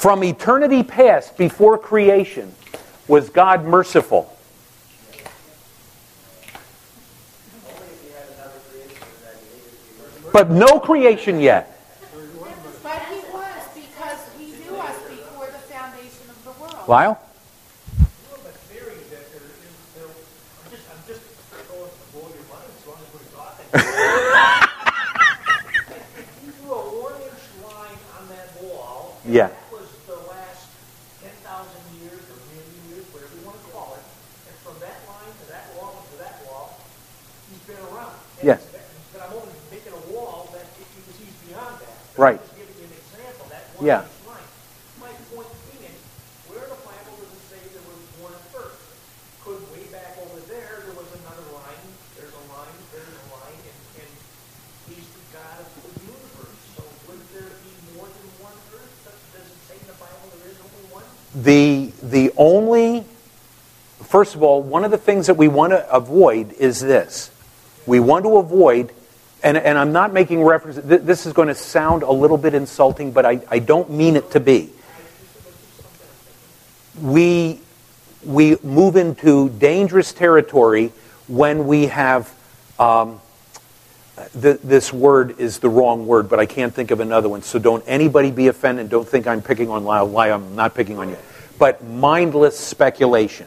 From 0.00 0.24
eternity 0.24 0.82
past, 0.82 1.36
before 1.36 1.76
creation, 1.76 2.54
was 3.06 3.28
God 3.28 3.64
merciful? 3.66 4.34
But 10.32 10.50
no 10.50 10.80
creation 10.80 11.38
yet. 11.38 11.78
But 12.82 13.02
he 13.10 13.20
was, 13.30 13.62
because 13.74 14.20
he 14.38 14.46
knew 14.46 14.76
us 14.78 14.96
before 15.06 15.46
the 15.46 15.58
foundation 15.68 16.30
of 16.30 16.44
the 16.44 16.52
world. 16.62 16.88
Lyle? 16.88 17.20
You 18.00 18.06
have 18.36 18.46
a 18.46 18.52
theory 18.72 19.04
that 19.10 19.30
there 19.30 19.44
is, 19.44 19.68
there, 19.94 20.08
I'm 20.08 20.70
just, 20.72 20.88
I'm 20.90 21.02
just 21.06 21.20
going 21.68 21.84
to 21.84 21.94
blow 22.16 22.26
your 22.32 22.46
mind 22.48 22.72
as 22.72 22.86
long 22.88 22.98
as 23.04 23.08
we're 23.12 23.28
talking. 23.36 23.68
You 26.42 26.50
drew 26.62 26.72
a 26.72 26.80
one-inch 27.04 27.44
line 27.62 28.00
on 28.16 28.24
that 28.30 28.48
wall. 28.62 29.18
and 29.19 29.19
Yeah. 29.30 29.46
That 29.46 29.70
was 29.70 29.86
the 30.10 30.18
last 30.26 30.66
ten 31.22 31.30
thousand 31.46 31.82
years 32.02 32.18
or 32.18 32.36
million 32.50 32.82
years, 32.90 33.06
whatever 33.14 33.30
you 33.38 33.46
want 33.46 33.62
to 33.62 33.70
call 33.70 33.94
it. 33.94 34.02
And 34.50 34.54
from 34.66 34.74
that 34.82 34.98
line 35.06 35.30
to 35.30 35.46
that 35.54 35.70
wall 35.78 36.02
to 36.02 36.16
that 36.18 36.42
wall, 36.50 36.74
he's 37.46 37.62
been 37.62 37.78
around. 37.94 38.18
And 38.42 38.50
Yes. 38.50 38.66
But 39.14 39.26
I'm 39.26 39.34
only 39.38 39.54
making 39.70 39.94
a 39.94 40.02
wall 40.10 40.50
that, 40.54 40.66
beyond 41.46 41.78
that. 41.82 41.94
But 42.14 42.18
Right. 42.18 42.38
I'm 42.38 42.46
just 42.46 42.58
giving 42.58 42.76
you 42.78 42.86
an 42.90 42.94
example, 42.94 43.46
that 43.50 43.64
Yeah. 43.82 44.06
one-inch 44.06 44.22
line. 44.26 44.50
My 45.02 45.12
point 45.34 45.50
being, 45.74 45.98
where 46.46 46.62
in 46.62 46.70
the 46.70 46.78
Bible 46.86 47.14
does 47.18 47.30
it 47.34 47.44
say 47.50 47.58
there 47.74 47.86
was 47.90 48.02
one 48.22 48.38
first? 48.54 48.78
Could 49.42 49.62
way 49.74 49.82
back 49.90 50.14
over 50.22 50.38
there, 50.46 50.86
there 50.86 50.94
was 50.94 51.10
another 51.22 51.46
line, 51.54 51.86
there's 52.14 52.34
a 52.34 52.44
line, 52.54 52.78
there's 52.94 53.10
a 53.10 53.24
line, 53.34 53.58
and, 53.66 53.78
and 53.98 54.10
he's 54.90 55.06
the 55.10 55.22
God 55.34 55.58
of 55.58 55.68
the 55.74 55.90
universe. 56.06 56.60
So 56.78 56.82
wouldn't 57.10 57.26
there 57.34 57.50
be 57.66 57.72
more 57.98 58.06
than 58.06 58.26
one 58.38 58.54
earth? 58.78 58.94
Does 59.02 59.18
does 59.34 59.46
it 59.50 59.60
say 59.66 59.74
in 59.80 59.86
the 59.90 59.98
Bible 59.98 60.30
there 60.38 60.54
is 60.54 60.60
only 60.62 60.86
one? 60.94 61.08
The, 61.34 61.92
the 62.02 62.32
only, 62.36 63.04
first 64.02 64.34
of 64.34 64.42
all, 64.42 64.62
one 64.62 64.84
of 64.84 64.90
the 64.90 64.98
things 64.98 65.28
that 65.28 65.34
we 65.34 65.48
want 65.48 65.72
to 65.72 65.90
avoid 65.90 66.52
is 66.54 66.80
this. 66.80 67.30
We 67.86 68.00
want 68.00 68.24
to 68.24 68.36
avoid, 68.38 68.92
and, 69.42 69.56
and 69.56 69.78
I'm 69.78 69.92
not 69.92 70.12
making 70.12 70.42
reference, 70.42 70.84
th- 70.86 71.02
this 71.02 71.26
is 71.26 71.32
going 71.32 71.48
to 71.48 71.54
sound 71.54 72.02
a 72.02 72.10
little 72.10 72.36
bit 72.36 72.54
insulting, 72.54 73.12
but 73.12 73.24
I, 73.24 73.40
I 73.48 73.60
don't 73.60 73.90
mean 73.90 74.16
it 74.16 74.32
to 74.32 74.40
be. 74.40 74.70
We, 77.00 77.60
we 78.24 78.56
move 78.62 78.96
into 78.96 79.48
dangerous 79.50 80.12
territory 80.12 80.92
when 81.28 81.66
we 81.66 81.86
have, 81.86 82.32
um, 82.78 83.20
th- 84.40 84.60
this 84.62 84.92
word 84.92 85.38
is 85.38 85.58
the 85.58 85.68
wrong 85.68 86.06
word, 86.06 86.28
but 86.28 86.38
I 86.38 86.46
can't 86.46 86.74
think 86.74 86.90
of 86.90 87.00
another 87.00 87.28
one. 87.28 87.42
So 87.42 87.58
don't 87.58 87.84
anybody 87.86 88.30
be 88.30 88.48
offended. 88.48 88.88
Don't 88.88 89.08
think 89.08 89.26
I'm 89.26 89.42
picking 89.42 89.70
on 89.70 89.84
Lyle. 89.84 90.18
I'm 90.18 90.54
not 90.54 90.74
picking 90.74 90.98
on 90.98 91.08
you. 91.08 91.16
But 91.58 91.84
mindless 91.84 92.58
speculation. 92.58 93.46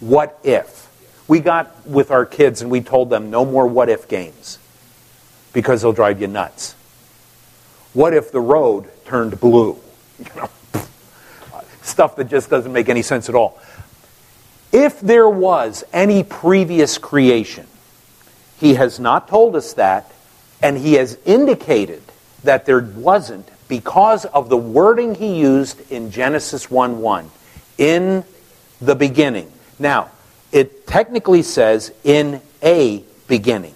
What 0.00 0.38
if? 0.44 0.90
We 1.26 1.40
got 1.40 1.86
with 1.86 2.10
our 2.10 2.26
kids 2.26 2.60
and 2.60 2.70
we 2.70 2.82
told 2.82 3.10
them 3.10 3.30
no 3.30 3.44
more 3.44 3.66
what 3.66 3.88
if 3.88 4.08
games 4.08 4.58
because 5.52 5.82
they'll 5.82 5.92
drive 5.92 6.20
you 6.20 6.26
nuts. 6.26 6.74
What 7.94 8.12
if 8.12 8.30
the 8.32 8.40
road 8.40 8.90
turned 9.06 9.40
blue? 9.40 9.78
Stuff 11.82 12.16
that 12.16 12.24
just 12.24 12.50
doesn't 12.50 12.72
make 12.72 12.88
any 12.88 13.02
sense 13.02 13.28
at 13.28 13.34
all. 13.34 13.58
If 14.72 15.00
there 15.00 15.28
was 15.28 15.84
any 15.92 16.24
previous 16.24 16.98
creation, 16.98 17.66
he 18.58 18.74
has 18.74 19.00
not 19.00 19.28
told 19.28 19.56
us 19.56 19.74
that, 19.74 20.12
and 20.62 20.78
he 20.78 20.94
has 20.94 21.18
indicated 21.24 22.02
that 22.44 22.66
there 22.66 22.80
wasn't 22.80 23.48
because 23.68 24.24
of 24.26 24.48
the 24.48 24.56
wording 24.56 25.14
he 25.14 25.38
used 25.38 25.90
in 25.90 26.10
Genesis 26.10 26.70
1 26.70 27.00
1. 27.00 27.30
In 27.78 28.24
the 28.80 28.94
beginning. 28.94 29.50
Now, 29.78 30.10
it 30.52 30.86
technically 30.86 31.42
says 31.42 31.92
in 32.04 32.40
a 32.62 33.02
beginning. 33.26 33.74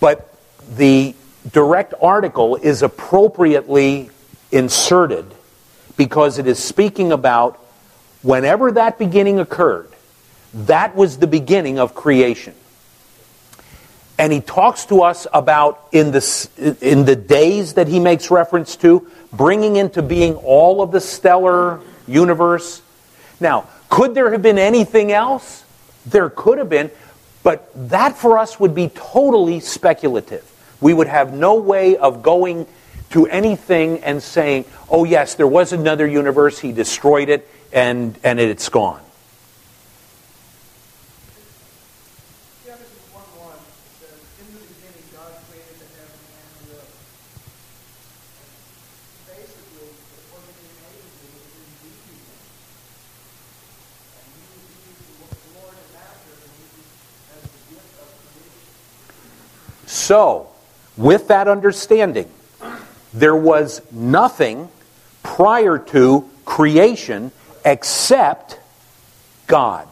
But 0.00 0.32
the 0.76 1.14
direct 1.50 1.94
article 2.00 2.56
is 2.56 2.82
appropriately 2.82 4.10
inserted 4.50 5.26
because 5.96 6.38
it 6.38 6.46
is 6.46 6.58
speaking 6.58 7.12
about 7.12 7.56
whenever 8.22 8.72
that 8.72 8.98
beginning 8.98 9.38
occurred, 9.38 9.91
that 10.54 10.94
was 10.94 11.18
the 11.18 11.26
beginning 11.26 11.78
of 11.78 11.94
creation. 11.94 12.54
And 14.18 14.32
he 14.32 14.40
talks 14.40 14.86
to 14.86 15.02
us 15.02 15.26
about 15.32 15.88
in 15.92 16.12
the, 16.12 16.76
in 16.80 17.04
the 17.04 17.16
days 17.16 17.74
that 17.74 17.88
he 17.88 17.98
makes 17.98 18.30
reference 18.30 18.76
to, 18.76 19.10
bringing 19.32 19.76
into 19.76 20.02
being 20.02 20.34
all 20.34 20.82
of 20.82 20.92
the 20.92 21.00
stellar 21.00 21.80
universe. 22.06 22.82
Now, 23.40 23.68
could 23.88 24.14
there 24.14 24.30
have 24.32 24.42
been 24.42 24.58
anything 24.58 25.10
else? 25.12 25.64
There 26.06 26.30
could 26.30 26.58
have 26.58 26.68
been, 26.68 26.90
but 27.42 27.70
that 27.90 28.16
for 28.16 28.38
us 28.38 28.60
would 28.60 28.74
be 28.74 28.90
totally 28.90 29.60
speculative. 29.60 30.48
We 30.80 30.92
would 30.94 31.08
have 31.08 31.32
no 31.32 31.54
way 31.54 31.96
of 31.96 32.22
going 32.22 32.66
to 33.10 33.26
anything 33.26 34.02
and 34.04 34.22
saying, 34.22 34.64
oh, 34.88 35.04
yes, 35.04 35.34
there 35.34 35.46
was 35.46 35.72
another 35.72 36.06
universe, 36.06 36.58
he 36.58 36.72
destroyed 36.72 37.28
it, 37.28 37.48
and, 37.72 38.18
and 38.24 38.40
it's 38.40 38.68
gone. 38.68 39.00
Genesis 42.64 42.88
one 43.12 43.22
one 43.36 43.60
says, 44.00 44.16
in 44.40 44.48
the 44.56 44.64
beginning 44.64 45.04
God 45.12 45.28
created 45.52 45.76
the 45.76 45.88
heaven 45.92 46.16
and 46.40 46.72
the 46.72 46.80
earth. 46.80 46.96
Basically, 49.28 49.92
it 49.92 50.24
wasn't 50.32 50.56
in 50.56 50.72
anything, 50.88 51.36
it 51.36 51.44
was 51.44 51.52
in 51.52 51.68
the 51.68 51.84
beginning. 51.84 52.32
And 54.16 54.24
he 54.40 54.56
received 54.56 55.20
the 55.20 55.52
Lord 55.60 55.76
and 55.76 55.90
Master 55.92 56.32
and 56.32 56.48
he 56.48 56.80
as 57.36 57.44
the 57.44 57.60
gift 57.76 57.92
of 58.00 58.08
creation. 58.32 58.72
So, 60.12 60.48
with 60.98 61.28
that 61.28 61.48
understanding, 61.48 62.28
there 63.14 63.34
was 63.34 63.80
nothing 63.90 64.68
prior 65.22 65.78
to 65.78 66.28
creation 66.44 67.32
except 67.64 68.60
God. 69.46 69.88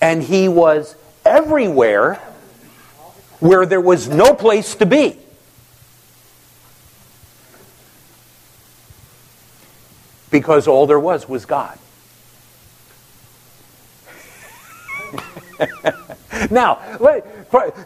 And 0.00 0.22
he 0.22 0.46
was 0.46 0.94
everywhere 1.24 2.14
where 3.40 3.66
there 3.66 3.80
was 3.80 4.08
no 4.08 4.34
place 4.34 4.76
to 4.76 4.86
be. 4.86 5.18
Because 10.30 10.68
all 10.68 10.86
there 10.86 11.00
was 11.00 11.28
was 11.28 11.44
God. 11.44 11.76
Now, 16.50 16.78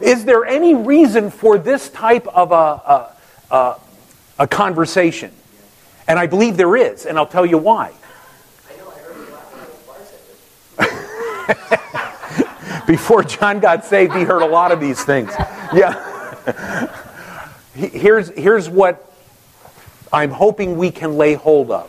is 0.01 0.25
there 0.25 0.45
any 0.45 0.75
reason 0.75 1.31
for 1.31 1.59
this 1.59 1.91
type 1.91 2.27
of 2.29 2.53
a, 2.53 2.55
a, 2.55 3.17
a, 3.51 3.77
a 4.41 4.47
conversation? 4.47 5.33
And 6.07 6.17
I 6.19 6.27
believe 6.27 6.57
there 6.57 6.77
is, 6.77 7.07
and 7.07 7.19
I'll 7.19 7.27
tell 7.27 7.45
you 7.45 7.59
why. 7.59 7.93
Before 12.87 13.23
John 13.23 13.61
got 13.61 13.85
saved, 13.85 14.15
he 14.15 14.23
heard 14.23 14.41
a 14.41 14.47
lot 14.47 14.73
of 14.73 14.81
these 14.81 15.05
things. 15.05 15.31
Yeah. 15.75 16.95
Here's, 17.75 18.31
here's 18.31 18.69
what 18.69 19.13
I'm 20.13 20.31
hoping 20.31 20.79
we 20.79 20.91
can 20.91 21.17
lay 21.17 21.35
hold 21.35 21.71
of. 21.71 21.89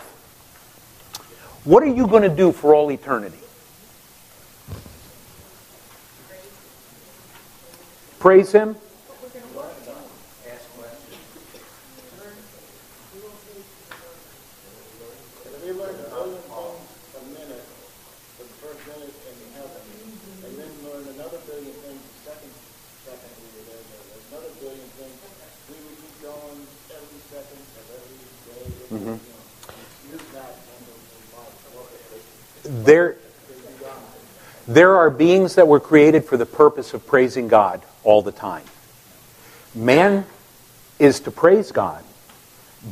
What 1.63 1.81
are 1.81 1.87
you 1.87 2.05
going 2.05 2.21
to 2.21 2.29
do 2.29 2.51
for 2.51 2.75
all 2.75 2.91
eternity? 2.91 3.39
Praise 8.19 8.51
Him? 8.51 8.75
We 15.63 15.71
learn 15.75 15.95
a 15.95 16.09
billion 16.09 16.41
things 16.49 16.81
a 17.15 17.23
minute 17.29 17.63
for 18.35 18.43
the 18.43 18.57
first 18.59 18.81
minute 18.89 19.13
in 19.13 19.37
heaven, 19.53 19.83
and 20.43 20.51
then 20.57 20.71
learn 20.81 21.05
another 21.13 21.37
billion 21.45 21.71
things 21.85 22.01
the 22.01 22.31
second 22.31 22.51
second 23.05 23.31
we 23.39 23.47
were 23.53 23.65
there. 23.69 23.83
There's 23.87 24.27
another 24.33 24.51
billion 24.59 24.89
things. 24.97 25.15
We 25.69 25.77
would 25.77 25.97
keep 26.01 26.15
going 26.25 26.59
every 26.89 27.21
second 27.29 27.61
of 27.77 27.85
every 27.95 28.19
day. 28.49 28.65
You 28.89 28.99
know, 28.99 29.19
use 30.11 30.27
that 30.33 30.57
and 32.67 32.83
There, 32.83 33.15
there 34.79 34.95
are 34.95 35.09
beings 35.09 35.55
that 35.55 35.67
were 35.67 35.81
created 35.81 36.23
for 36.23 36.37
the 36.37 36.45
purpose 36.45 36.93
of 36.93 37.05
praising 37.05 37.49
God 37.49 37.81
all 38.05 38.21
the 38.21 38.31
time. 38.31 38.63
Man 39.75 40.25
is 40.97 41.19
to 41.19 41.31
praise 41.31 41.73
God, 41.73 42.01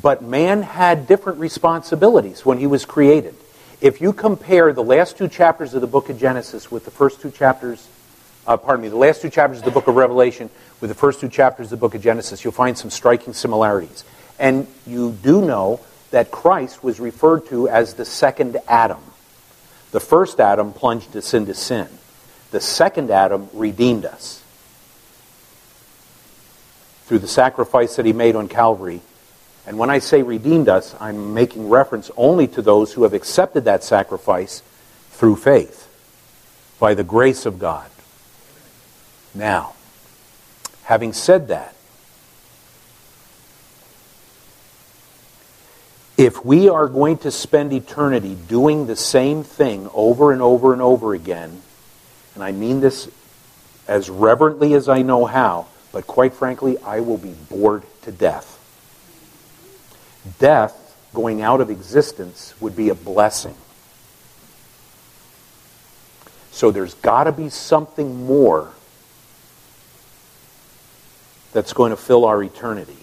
but 0.01 0.21
man 0.21 0.63
had 0.63 1.07
different 1.07 1.39
responsibilities 1.39 2.45
when 2.45 2.57
he 2.57 2.67
was 2.67 2.83
created. 2.83 3.35
If 3.79 4.01
you 4.01 4.11
compare 4.11 4.73
the 4.73 4.83
last 4.83 5.17
two 5.17 5.29
chapters 5.29 5.73
of 5.75 5.79
the 5.79 5.87
book 5.87 6.09
of 6.09 6.19
Genesis 6.19 6.69
with 6.69 6.83
the 6.83 6.91
first 6.91 7.21
two 7.21 7.31
chapters, 7.31 7.87
uh, 8.45 8.57
pardon 8.57 8.83
me, 8.83 8.89
the 8.89 8.97
last 8.97 9.21
two 9.21 9.29
chapters 9.29 9.59
of 9.59 9.63
the 9.63 9.71
book 9.71 9.87
of 9.87 9.95
Revelation 9.95 10.49
with 10.81 10.89
the 10.89 10.93
first 10.93 11.21
two 11.21 11.29
chapters 11.29 11.67
of 11.67 11.69
the 11.69 11.77
book 11.77 11.95
of 11.95 12.01
Genesis, 12.01 12.43
you'll 12.43 12.51
find 12.51 12.77
some 12.77 12.89
striking 12.89 13.31
similarities. 13.31 14.03
And 14.37 14.67
you 14.85 15.13
do 15.13 15.41
know 15.41 15.79
that 16.11 16.31
Christ 16.31 16.83
was 16.83 16.99
referred 16.99 17.47
to 17.47 17.69
as 17.69 17.93
the 17.93 18.03
second 18.03 18.57
Adam. 18.67 18.99
The 19.91 19.99
first 19.99 20.39
Adam 20.39 20.73
plunged 20.73 21.15
us 21.15 21.33
into 21.33 21.53
sin. 21.53 21.87
The 22.51 22.61
second 22.61 23.09
Adam 23.11 23.49
redeemed 23.53 24.05
us 24.05 24.43
through 27.05 27.19
the 27.19 27.27
sacrifice 27.27 27.95
that 27.95 28.05
he 28.05 28.13
made 28.13 28.35
on 28.35 28.47
Calvary. 28.49 29.01
And 29.65 29.77
when 29.77 29.89
I 29.89 29.99
say 29.99 30.23
redeemed 30.23 30.67
us, 30.69 30.95
I'm 30.99 31.33
making 31.33 31.69
reference 31.69 32.11
only 32.17 32.47
to 32.47 32.61
those 32.61 32.93
who 32.93 33.03
have 33.03 33.13
accepted 33.13 33.65
that 33.65 33.83
sacrifice 33.83 34.61
through 35.11 35.37
faith, 35.37 35.87
by 36.79 36.93
the 36.93 37.03
grace 37.03 37.45
of 37.45 37.59
God. 37.59 37.89
Now, 39.33 39.73
having 40.83 41.11
said 41.13 41.47
that, 41.47 41.75
if 46.17 46.43
we 46.43 46.67
are 46.67 46.87
going 46.87 47.19
to 47.19 47.31
spend 47.31 47.71
eternity 47.71 48.35
doing 48.47 48.87
the 48.87 48.95
same 48.95 49.43
thing 49.43 49.87
over 49.93 50.31
and 50.31 50.41
over 50.41 50.73
and 50.73 50.81
over 50.81 51.13
again, 51.13 51.61
and 52.33 52.43
I 52.43 52.51
mean 52.51 52.79
this 52.79 53.09
as 53.87 54.09
reverently 54.09 54.73
as 54.73 54.89
I 54.89 55.03
know 55.03 55.25
how, 55.25 55.67
but 55.91 56.07
quite 56.07 56.33
frankly, 56.33 56.77
I 56.79 56.99
will 56.99 57.17
be 57.17 57.33
bored 57.49 57.83
to 58.01 58.11
death. 58.11 58.55
Death, 60.39 60.95
going 61.13 61.41
out 61.41 61.61
of 61.61 61.69
existence, 61.69 62.53
would 62.59 62.75
be 62.75 62.89
a 62.89 62.95
blessing. 62.95 63.55
So 66.51 66.71
there's 66.71 66.95
got 66.95 67.25
to 67.25 67.31
be 67.31 67.49
something 67.49 68.25
more 68.25 68.71
that's 71.53 71.73
going 71.73 71.91
to 71.91 71.97
fill 71.97 72.25
our 72.25 72.43
eternity. 72.43 72.97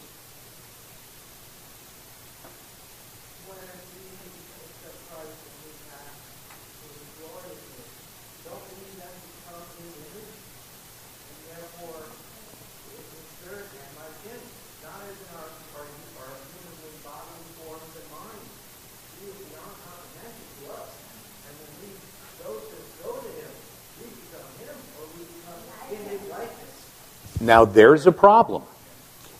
Now 27.54 27.64
there's 27.64 28.04
a 28.08 28.10
problem. 28.10 28.64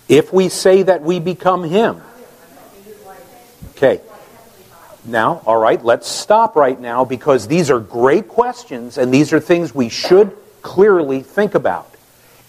If 0.08 0.32
we 0.32 0.48
say 0.48 0.84
that 0.84 1.02
we 1.02 1.18
become 1.18 1.64
Him, 1.64 2.00
okay. 3.70 4.00
Now, 5.04 5.42
all 5.44 5.56
right, 5.56 5.84
let's 5.84 6.06
stop 6.06 6.54
right 6.54 6.80
now 6.80 7.04
because 7.04 7.48
these 7.48 7.70
are 7.72 7.80
great 7.80 8.28
questions 8.28 8.98
and 8.98 9.12
these 9.12 9.32
are 9.32 9.40
things 9.40 9.74
we 9.74 9.88
should 9.88 10.30
clearly 10.62 11.22
think 11.24 11.56
about. 11.56 11.92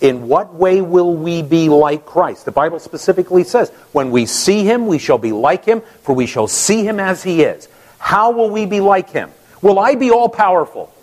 In 0.01 0.28
what 0.28 0.53
way 0.53 0.82
will 0.82 1.16
we 1.16 1.41
be 1.41 1.68
like 1.70 2.05
Christ? 2.05 2.45
The 2.45 2.51
Bible 2.51 2.78
specifically 2.78 3.43
says, 3.43 3.72
when 3.91 4.11
we 4.11 4.28
see 4.28 4.63
him, 4.63 4.86
we 4.86 4.99
shall 4.99 5.18
be 5.18 5.32
like 5.32 5.66
him, 5.66 5.82
for 6.03 6.13
we 6.13 6.28
shall 6.28 6.47
see 6.47 6.86
him 6.86 6.99
as 6.99 7.24
he 7.24 7.41
is. 7.41 7.68
How 7.97 8.30
will 8.30 8.51
we 8.51 8.68
be 8.68 8.82
like 8.82 9.09
him? 9.09 9.32
Will 9.63 9.80
I 9.80 9.95
be 9.95 10.11
all 10.11 10.30
powerful? 10.30 10.93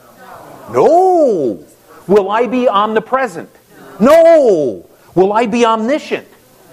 No. 0.70 1.66
Will 2.06 2.30
I 2.30 2.46
be 2.46 2.68
omnipresent? 2.68 3.50
No. 4.00 4.88
Will 5.14 5.32
I 5.32 5.46
be 5.46 5.64
omniscient? 5.64 6.26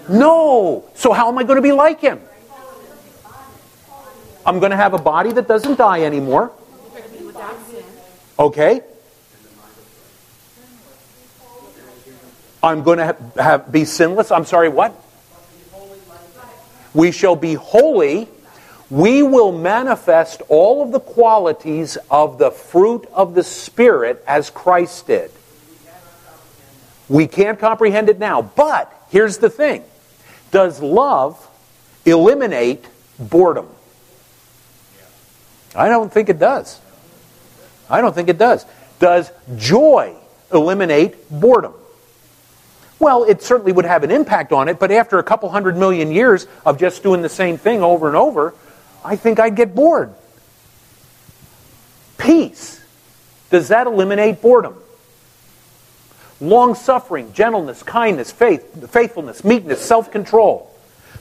No. 0.08 0.84
So 0.94 1.12
how 1.12 1.28
am 1.28 1.38
I 1.38 1.44
going 1.44 1.56
to 1.56 1.62
be 1.62 1.72
like 1.72 2.00
him? 2.00 2.20
I'm 4.44 4.58
going 4.58 4.70
to 4.70 4.76
have 4.76 4.94
a 4.94 4.98
body 4.98 5.32
that 5.32 5.46
doesn't 5.46 5.76
die 5.76 6.02
anymore. 6.02 6.52
Okay? 8.38 8.80
I'm 12.62 12.82
going 12.82 12.98
to 12.98 13.04
have, 13.04 13.34
have, 13.36 13.72
be 13.72 13.84
sinless. 13.84 14.30
I'm 14.30 14.44
sorry, 14.44 14.68
what? 14.68 14.94
We 16.92 17.12
shall 17.12 17.36
be 17.36 17.54
holy. 17.54 18.28
We 18.90 19.22
will 19.22 19.52
manifest 19.52 20.42
all 20.48 20.82
of 20.82 20.90
the 20.90 21.00
qualities 21.00 21.96
of 22.10 22.38
the 22.38 22.50
fruit 22.50 23.06
of 23.12 23.34
the 23.34 23.44
Spirit 23.44 24.22
as 24.26 24.50
Christ 24.50 25.06
did. 25.06 25.30
We 27.10 27.26
can't 27.26 27.58
comprehend 27.58 28.08
it 28.08 28.20
now. 28.20 28.40
But 28.40 28.90
here's 29.10 29.38
the 29.38 29.50
thing 29.50 29.84
Does 30.52 30.80
love 30.80 31.46
eliminate 32.06 32.86
boredom? 33.18 33.66
I 35.74 35.88
don't 35.88 36.10
think 36.12 36.28
it 36.28 36.38
does. 36.38 36.80
I 37.90 38.00
don't 38.00 38.14
think 38.14 38.28
it 38.28 38.38
does. 38.38 38.64
Does 39.00 39.30
joy 39.56 40.14
eliminate 40.52 41.28
boredom? 41.28 41.74
Well, 43.00 43.24
it 43.24 43.42
certainly 43.42 43.72
would 43.72 43.86
have 43.86 44.04
an 44.04 44.10
impact 44.10 44.52
on 44.52 44.68
it, 44.68 44.78
but 44.78 44.90
after 44.92 45.18
a 45.18 45.22
couple 45.22 45.48
hundred 45.48 45.76
million 45.76 46.12
years 46.12 46.46
of 46.66 46.78
just 46.78 47.02
doing 47.02 47.22
the 47.22 47.28
same 47.28 47.56
thing 47.56 47.82
over 47.82 48.06
and 48.06 48.16
over, 48.16 48.54
I 49.04 49.16
think 49.16 49.40
I'd 49.40 49.56
get 49.56 49.74
bored. 49.74 50.12
Peace. 52.18 52.80
Does 53.50 53.68
that 53.68 53.86
eliminate 53.86 54.42
boredom? 54.42 54.74
Long 56.40 56.74
suffering, 56.74 57.32
gentleness, 57.32 57.82
kindness, 57.82 58.32
faith, 58.32 58.90
faithfulness, 58.90 59.44
meekness, 59.44 59.80
self 59.80 60.10
control. 60.10 60.70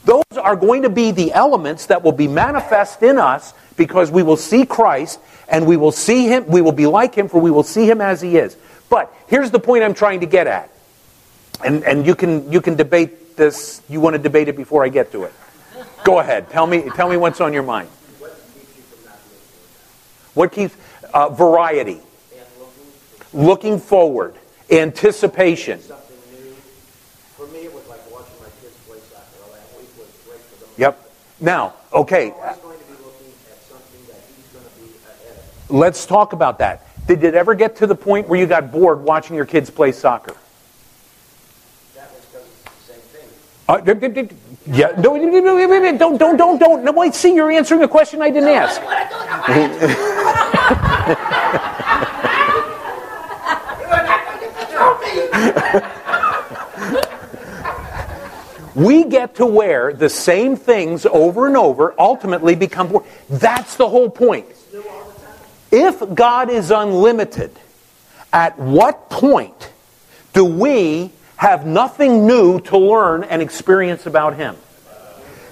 Those 0.05 0.23
are 0.37 0.55
going 0.55 0.83
to 0.83 0.89
be 0.89 1.11
the 1.11 1.33
elements 1.33 1.87
that 1.87 2.03
will 2.03 2.13
be 2.13 2.27
manifest 2.27 3.03
in 3.03 3.17
us 3.17 3.53
because 3.75 4.09
we 4.09 4.23
will 4.23 4.37
see 4.37 4.65
Christ 4.65 5.19
and 5.49 5.67
we 5.67 5.77
will 5.77 5.91
see 5.91 6.27
him, 6.27 6.47
we 6.47 6.61
will 6.61 6.71
be 6.71 6.87
like 6.87 7.15
him, 7.15 7.27
for 7.27 7.41
we 7.41 7.51
will 7.51 7.63
see 7.63 7.89
him 7.89 8.01
as 8.01 8.21
he 8.21 8.37
is. 8.37 8.55
But 8.89 9.13
here's 9.27 9.51
the 9.51 9.59
point 9.59 9.83
I'm 9.83 9.93
trying 9.93 10.21
to 10.21 10.25
get 10.25 10.47
at. 10.47 10.69
And, 11.63 11.83
and 11.83 12.05
you, 12.05 12.15
can, 12.15 12.51
you 12.51 12.61
can 12.61 12.75
debate 12.75 13.35
this. 13.35 13.81
You 13.89 13.99
want 13.99 14.15
to 14.15 14.21
debate 14.21 14.47
it 14.47 14.55
before 14.55 14.85
I 14.85 14.89
get 14.89 15.11
to 15.11 15.23
it. 15.23 15.33
Go 16.03 16.19
ahead. 16.19 16.49
Tell 16.49 16.65
me, 16.65 16.89
tell 16.95 17.09
me 17.09 17.17
what's 17.17 17.41
on 17.41 17.51
your 17.51 17.63
mind. 17.63 17.89
What 20.33 20.51
keeps 20.51 20.75
uh, 21.13 21.29
variety? 21.29 21.99
Looking 23.33 23.79
forward 23.79 24.35
anticipation. 24.71 25.79
For 25.79 27.47
me, 27.47 27.59
it 27.59 27.73
was 27.73 27.87
like 27.87 27.99
watching 28.11 28.35
my 28.39 28.49
kids 28.61 28.75
play 28.87 28.99
soccer. 29.11 29.43
All 29.43 29.51
that 29.51 29.77
week 29.77 29.89
was 29.97 30.07
great 30.25 30.41
for 30.41 30.59
them. 30.59 30.69
Yep. 30.77 31.11
Now, 31.39 31.73
okay. 31.93 32.33
Let's 35.69 36.05
talk 36.05 36.33
about 36.33 36.59
that. 36.59 36.85
Did 37.07 37.23
it 37.23 37.35
ever 37.35 37.55
get 37.55 37.75
to 37.77 37.87
the 37.87 37.95
point 37.95 38.27
where 38.27 38.39
you 38.39 38.45
got 38.45 38.71
bored 38.71 39.01
watching 39.03 39.35
your 39.35 39.45
kids 39.45 39.69
play 39.69 39.91
soccer? 39.91 40.35
That 41.95 42.11
was 42.11 42.25
because 42.25 42.47
it's 42.47 42.87
the 42.87 42.93
same 42.93 43.01
thing. 43.01 43.29
Uh, 43.67 43.81
yeah, 44.65 44.91
no, 44.97 45.17
don't, 45.97 46.17
don't, 46.17 46.37
don't, 46.37 46.59
don't. 46.59 46.83
No, 46.83 46.91
wait, 46.91 47.15
see, 47.15 47.33
you're 47.33 47.51
answering 47.51 47.83
a 47.83 47.87
question 47.87 48.21
I 48.21 48.29
didn't 48.29 48.49
ask. 48.49 48.81
We 58.79 59.03
get 59.03 59.35
to 59.35 59.45
wear 59.45 59.91
the 59.91 60.09
same 60.09 60.55
things 60.55 61.05
over 61.05 61.47
and 61.47 61.57
over, 61.57 61.93
ultimately 61.99 62.55
become 62.55 62.87
bored. 62.87 63.05
That's 63.29 63.75
the 63.75 63.89
whole 63.89 64.09
point. 64.09 64.45
If 65.71 66.15
God 66.15 66.49
is 66.49 66.71
unlimited, 66.71 67.51
at 68.31 68.57
what 68.57 69.09
point 69.09 69.71
do 70.33 70.45
we 70.45 71.11
have 71.35 71.65
nothing 71.65 72.25
new 72.25 72.59
to 72.61 72.77
learn 72.77 73.23
and 73.23 73.41
experience 73.41 74.05
about 74.05 74.35
Him? 74.35 74.55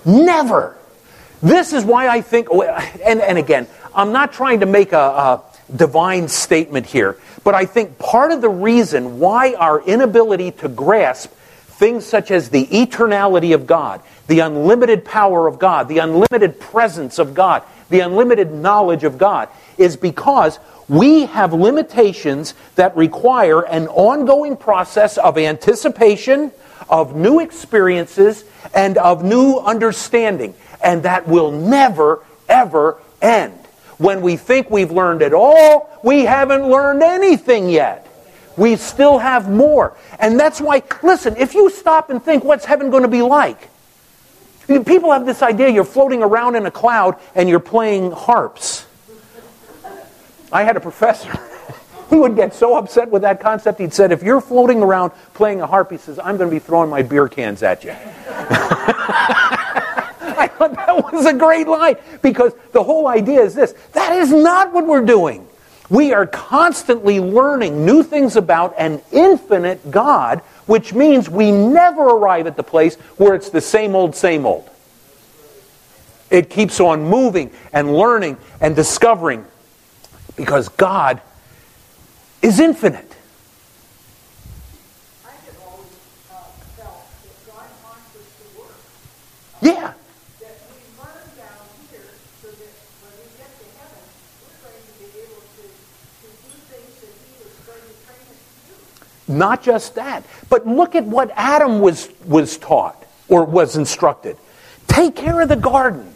Never. 0.05 0.77
This 1.41 1.73
is 1.73 1.83
why 1.83 2.07
I 2.07 2.21
think, 2.21 2.47
oh, 2.49 2.63
and, 2.63 3.21
and 3.21 3.37
again, 3.37 3.67
I'm 3.93 4.11
not 4.11 4.31
trying 4.31 4.61
to 4.61 4.65
make 4.65 4.93
a, 4.93 4.97
a 4.97 5.43
divine 5.75 6.29
statement 6.29 6.85
here. 6.85 7.17
But 7.43 7.55
I 7.55 7.65
think 7.65 7.99
part 7.99 8.31
of 8.31 8.41
the 8.41 8.49
reason 8.49 9.19
why 9.19 9.53
our 9.53 9.81
inability 9.81 10.51
to 10.51 10.69
grasp 10.69 11.31
things 11.77 12.05
such 12.05 12.31
as 12.31 12.49
the 12.49 12.65
eternality 12.65 13.53
of 13.53 13.67
God, 13.67 14.01
the 14.27 14.39
unlimited 14.39 15.05
power 15.05 15.47
of 15.47 15.59
God, 15.59 15.87
the 15.87 15.99
unlimited 15.99 16.59
presence 16.59 17.19
of 17.19 17.33
God, 17.33 17.63
the 17.89 17.99
unlimited 17.99 18.51
knowledge 18.51 19.03
of 19.03 19.17
God, 19.17 19.49
is 19.77 19.95
because 19.95 20.59
we 20.89 21.25
have 21.27 21.53
limitations 21.53 22.55
that 22.75 22.95
require 22.97 23.61
an 23.61 23.87
ongoing 23.87 24.57
process 24.57 25.17
of 25.17 25.37
anticipation, 25.37 26.51
of 26.89 27.15
new 27.15 27.39
experiences, 27.39 28.43
and 28.73 28.97
of 28.97 29.23
new 29.23 29.57
understanding. 29.57 30.55
And 30.83 31.03
that 31.03 31.27
will 31.27 31.51
never, 31.51 32.23
ever 32.49 32.97
end. 33.21 33.53
When 33.97 34.21
we 34.21 34.37
think 34.37 34.69
we've 34.69 34.91
learned 34.91 35.21
it 35.21 35.33
all, 35.33 35.89
we 36.03 36.25
haven't 36.25 36.67
learned 36.67 37.03
anything 37.03 37.69
yet. 37.69 38.06
We 38.57 38.75
still 38.75 39.19
have 39.19 39.49
more. 39.49 39.95
And 40.19 40.39
that's 40.39 40.59
why, 40.59 40.83
listen, 41.03 41.37
if 41.37 41.53
you 41.53 41.69
stop 41.69 42.09
and 42.09 42.21
think, 42.21 42.43
what's 42.43 42.65
heaven 42.65 42.89
going 42.89 43.03
to 43.03 43.09
be 43.09 43.21
like? 43.21 43.69
People 44.67 45.13
have 45.13 45.25
this 45.25 45.41
idea 45.41 45.69
you're 45.69 45.85
floating 45.85 46.21
around 46.21 46.55
in 46.55 46.65
a 46.65 46.71
cloud 46.71 47.15
and 47.35 47.47
you're 47.47 47.59
playing 47.59 48.11
harps. 48.11 48.85
I 50.51 50.63
had 50.63 50.75
a 50.75 50.81
professor. 50.81 51.39
He 52.09 52.15
would 52.15 52.37
get 52.37 52.53
so 52.53 52.77
upset 52.77 53.09
with 53.09 53.23
that 53.23 53.41
concept. 53.41 53.81
He'd 53.81 53.93
said, 53.93 54.13
if 54.13 54.23
you're 54.23 54.39
floating 54.39 54.81
around 54.81 55.11
playing 55.33 55.59
a 55.59 55.67
harp, 55.67 55.91
he 55.91 55.97
says, 55.97 56.17
I'm 56.19 56.37
going 56.37 56.49
to 56.49 56.55
be 56.55 56.59
throwing 56.59 56.89
my 56.89 57.01
beer 57.01 57.27
cans 57.27 57.63
at 57.63 57.83
you. 57.83 57.91
I 60.37 60.47
thought 60.57 60.73
that 60.75 61.11
was 61.11 61.25
a 61.25 61.33
great 61.33 61.67
line 61.67 61.97
because 62.21 62.53
the 62.71 62.81
whole 62.81 63.09
idea 63.09 63.41
is 63.41 63.53
this 63.53 63.73
that 63.91 64.13
is 64.13 64.31
not 64.31 64.71
what 64.71 64.87
we're 64.87 65.05
doing. 65.05 65.47
We 65.89 66.13
are 66.13 66.27
constantly 66.27 67.19
learning 67.19 67.85
new 67.85 68.03
things 68.03 68.35
about 68.35 68.75
an 68.77 69.01
infinite 69.11 69.89
God, 69.89 70.39
which 70.65 70.93
means 70.93 71.29
we 71.29 71.51
never 71.51 72.01
arrive 72.01 72.45
at 72.45 72.57
the 72.57 72.63
place 72.63 72.95
where 73.17 73.35
it's 73.35 73.49
the 73.49 73.61
same 73.61 73.95
old, 73.95 74.15
same 74.15 74.45
old. 74.45 74.69
It 76.29 76.49
keeps 76.49 76.79
on 76.81 77.03
moving 77.03 77.51
and 77.71 77.95
learning 77.95 78.37
and 78.59 78.75
discovering 78.75 79.45
because 80.35 80.67
God 80.69 81.21
is 82.41 82.59
infinite. 82.59 83.15
I 85.25 85.31
have 85.31 85.57
always 85.65 85.87
uh, 86.29 86.35
felt 86.75 87.07
that 87.23 87.37
God 87.47 87.69
wants 87.81 88.11
us 88.11 88.27
to 88.27 88.59
work. 88.59 88.75
Yeah. 89.61 89.93
That 90.43 90.55
we 90.67 90.83
learn 90.99 91.27
down 91.39 91.63
here 91.89 92.11
so 92.43 92.51
that 92.51 92.73
when 93.01 93.13
we 93.23 93.27
get 93.39 93.47
to 93.47 93.65
heaven, 93.79 94.03
we're 94.43 94.59
going 94.67 94.83
to 94.83 94.93
be 94.99 95.07
able 95.23 95.41
to, 95.41 95.63
to 95.63 96.27
do 96.27 96.51
things 96.69 96.91
that 97.01 97.13
He 97.23 97.31
was 97.39 97.55
going 97.65 97.87
to 97.87 97.95
train 98.03 98.23
us 98.27 98.41
to 98.43 98.59
do. 98.67 98.77
Not 99.27 99.61
just 99.61 99.95
that, 99.95 100.23
but 100.49 100.65
look 100.65 100.95
at 100.95 101.03
what 101.03 101.31
Adam 101.35 101.81
was, 101.81 102.09
was 102.25 102.57
taught 102.57 103.03
or 103.27 103.43
was 103.43 103.75
instructed. 103.75 104.37
Take 104.87 105.15
care 105.15 105.41
of 105.41 105.49
the 105.49 105.55
garden. 105.55 106.13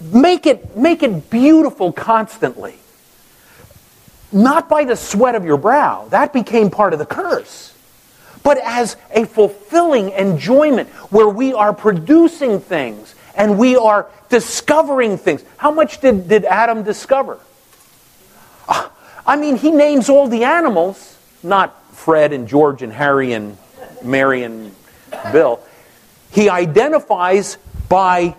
Make 0.00 0.46
it, 0.46 0.76
make 0.76 1.02
it 1.02 1.30
beautiful 1.30 1.92
constantly. 1.92 2.74
Not 4.30 4.68
by 4.68 4.84
the 4.84 4.96
sweat 4.96 5.34
of 5.34 5.44
your 5.44 5.56
brow. 5.56 6.06
That 6.10 6.32
became 6.32 6.70
part 6.70 6.92
of 6.92 6.98
the 6.98 7.06
curse. 7.06 7.74
But 8.42 8.58
as 8.58 8.96
a 9.12 9.24
fulfilling 9.24 10.10
enjoyment 10.10 10.88
where 11.10 11.28
we 11.28 11.54
are 11.54 11.72
producing 11.72 12.60
things 12.60 13.14
and 13.36 13.58
we 13.58 13.76
are 13.76 14.08
discovering 14.28 15.16
things. 15.16 15.44
How 15.56 15.70
much 15.70 16.00
did, 16.00 16.28
did 16.28 16.44
Adam 16.44 16.82
discover? 16.82 17.38
Ah, 18.68 18.90
I 19.26 19.36
mean, 19.36 19.56
he 19.56 19.70
names 19.70 20.08
all 20.08 20.26
the 20.26 20.44
animals, 20.44 21.16
not 21.42 21.81
Fred 22.02 22.32
and 22.32 22.48
George 22.48 22.82
and 22.82 22.92
Harry 22.92 23.32
and 23.32 23.56
Mary 24.02 24.42
and 24.42 24.74
Bill. 25.30 25.60
He 26.32 26.48
identifies 26.48 27.58
by 27.88 28.34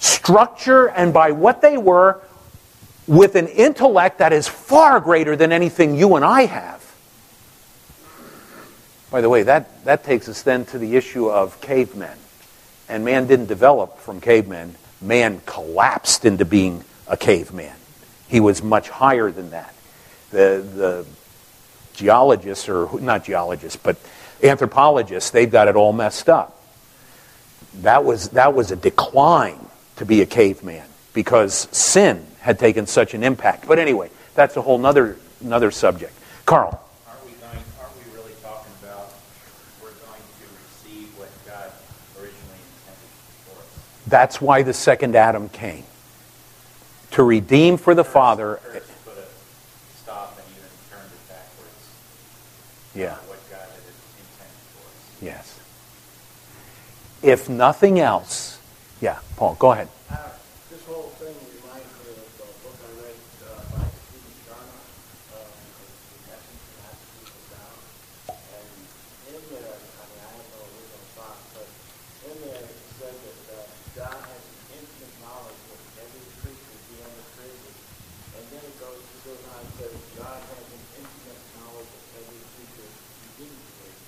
structure 0.00 0.88
and 0.88 1.12
by 1.12 1.32
what 1.32 1.62
they 1.62 1.78
were 1.78 2.20
with 3.06 3.36
an 3.36 3.46
intellect 3.46 4.18
that 4.18 4.32
is 4.32 4.48
far 4.48 5.00
greater 5.00 5.36
than 5.36 5.52
anything 5.52 5.94
you 5.96 6.16
and 6.16 6.24
I 6.24 6.46
have. 6.46 6.84
By 9.10 9.20
the 9.20 9.28
way, 9.28 9.44
that, 9.44 9.84
that 9.84 10.04
takes 10.04 10.28
us 10.28 10.42
then 10.42 10.66
to 10.66 10.78
the 10.78 10.96
issue 10.96 11.30
of 11.30 11.60
cavemen. 11.60 12.18
And 12.88 13.04
man 13.04 13.26
didn't 13.26 13.46
develop 13.46 13.98
from 13.98 14.20
cavemen, 14.20 14.74
man 15.00 15.40
collapsed 15.46 16.24
into 16.24 16.44
being 16.44 16.84
a 17.06 17.16
caveman. 17.16 17.76
He 18.28 18.40
was 18.40 18.62
much 18.62 18.90
higher 18.90 19.30
than 19.30 19.50
that. 19.50 19.74
The, 20.30 20.64
the 20.74 21.06
geologists, 21.98 22.68
or 22.68 22.88
not 23.00 23.24
geologists, 23.24 23.76
but 23.82 23.96
anthropologists, 24.42 25.30
they've 25.30 25.50
got 25.50 25.68
it 25.68 25.76
all 25.76 25.92
messed 25.92 26.28
up. 26.28 26.62
That 27.82 28.04
was, 28.04 28.30
that 28.30 28.54
was 28.54 28.70
a 28.70 28.76
decline 28.76 29.58
to 29.96 30.06
be 30.06 30.22
a 30.22 30.26
caveman 30.26 30.86
because 31.12 31.68
sin 31.72 32.24
had 32.40 32.58
taken 32.58 32.86
such 32.86 33.14
an 33.14 33.22
impact. 33.22 33.66
But 33.66 33.78
anyway, 33.78 34.10
that's 34.34 34.56
a 34.56 34.62
whole 34.62 34.84
other, 34.86 35.16
another 35.44 35.70
subject. 35.70 36.12
Carl. 36.46 36.80
Aren't 37.06 37.24
we 37.24 37.32
going, 37.32 37.58
aren't 37.80 37.96
we 37.96 38.16
really 38.16 38.32
talking 38.42 38.72
about 38.82 39.12
we're 39.82 39.90
going 39.90 40.22
to 40.22 40.46
receive 40.54 41.08
what 41.18 41.28
God 41.44 41.72
originally 42.16 42.62
intended 42.80 43.10
for 43.44 43.58
us? 43.60 43.66
That's 44.06 44.40
why 44.40 44.62
the 44.62 44.72
second 44.72 45.16
Adam 45.16 45.48
came. 45.48 45.84
To 47.12 47.22
redeem 47.24 47.76
for 47.76 47.94
the 47.94 48.04
Father. 48.04 48.60
First 48.62 49.04
put 49.04 49.18
a 49.18 49.26
stop 50.02 50.38
and 50.38 50.46
even 50.56 50.70
turned 50.90 51.10
it 51.10 51.28
backwards. 51.28 51.84
Yeah. 52.94 53.14
What 53.28 53.38
God 53.50 53.60
had 53.60 53.84
intended 53.84 54.64
for 54.74 54.84
us. 54.88 55.22
Yes. 55.22 55.58
If 57.22 57.48
nothing 57.48 58.00
else. 58.00 58.58
Yeah, 59.00 59.18
Paul, 59.36 59.54
go 59.58 59.72
ahead. 59.72 59.88
Uh, 60.10 60.16
This 60.70 60.82
whole 60.86 61.10
thing 61.22 61.34
reminds 61.34 61.86
me 62.02 62.10
of 62.10 62.18
a 62.18 62.46
book 62.62 62.76
I 62.82 62.90
read 62.98 63.18
uh, 63.46 63.62
by 63.78 63.86
Stephen 63.86 64.34
Charnock, 64.46 64.86
uh, 65.34 65.46
The 65.46 66.34
Essence 66.34 66.62
of 66.66 66.78
Absolute 66.82 67.46
Down. 67.54 67.78
And 68.34 68.66
in 69.30 69.42
there, 69.54 69.70
I 69.70 69.78
mean, 69.78 70.18
I 70.18 70.30
have 70.34 70.46
no 70.50 70.60
original 70.66 71.04
thought, 71.14 71.38
but 71.54 71.66
in 72.26 72.34
there 72.42 72.62
it 72.66 72.78
said 72.98 73.14
that 73.14 73.38
uh, 73.54 73.62
God 74.02 74.18
has 74.18 74.42
an 74.42 74.58
infinite 74.82 75.14
knowledge 75.22 75.62
of 75.70 75.78
every 76.02 76.24
creature 76.42 76.78
he 76.90 76.94
ever 77.06 77.22
created. 77.38 77.74
And 78.34 78.44
then 78.50 78.62
it 78.66 78.76
goes, 78.82 78.98
it 78.98 79.20
goes 79.26 79.42
on 79.46 79.62
and 79.62 79.72
says, 79.78 79.94
God 80.18 80.38
has 80.42 80.64
an 80.74 80.82
infinite 80.98 81.42
knowledge 81.54 81.90
of 81.94 82.02
every 82.18 82.40
creature 82.58 82.90
he 82.90 83.46
didn't 83.46 83.62
create. 83.78 84.02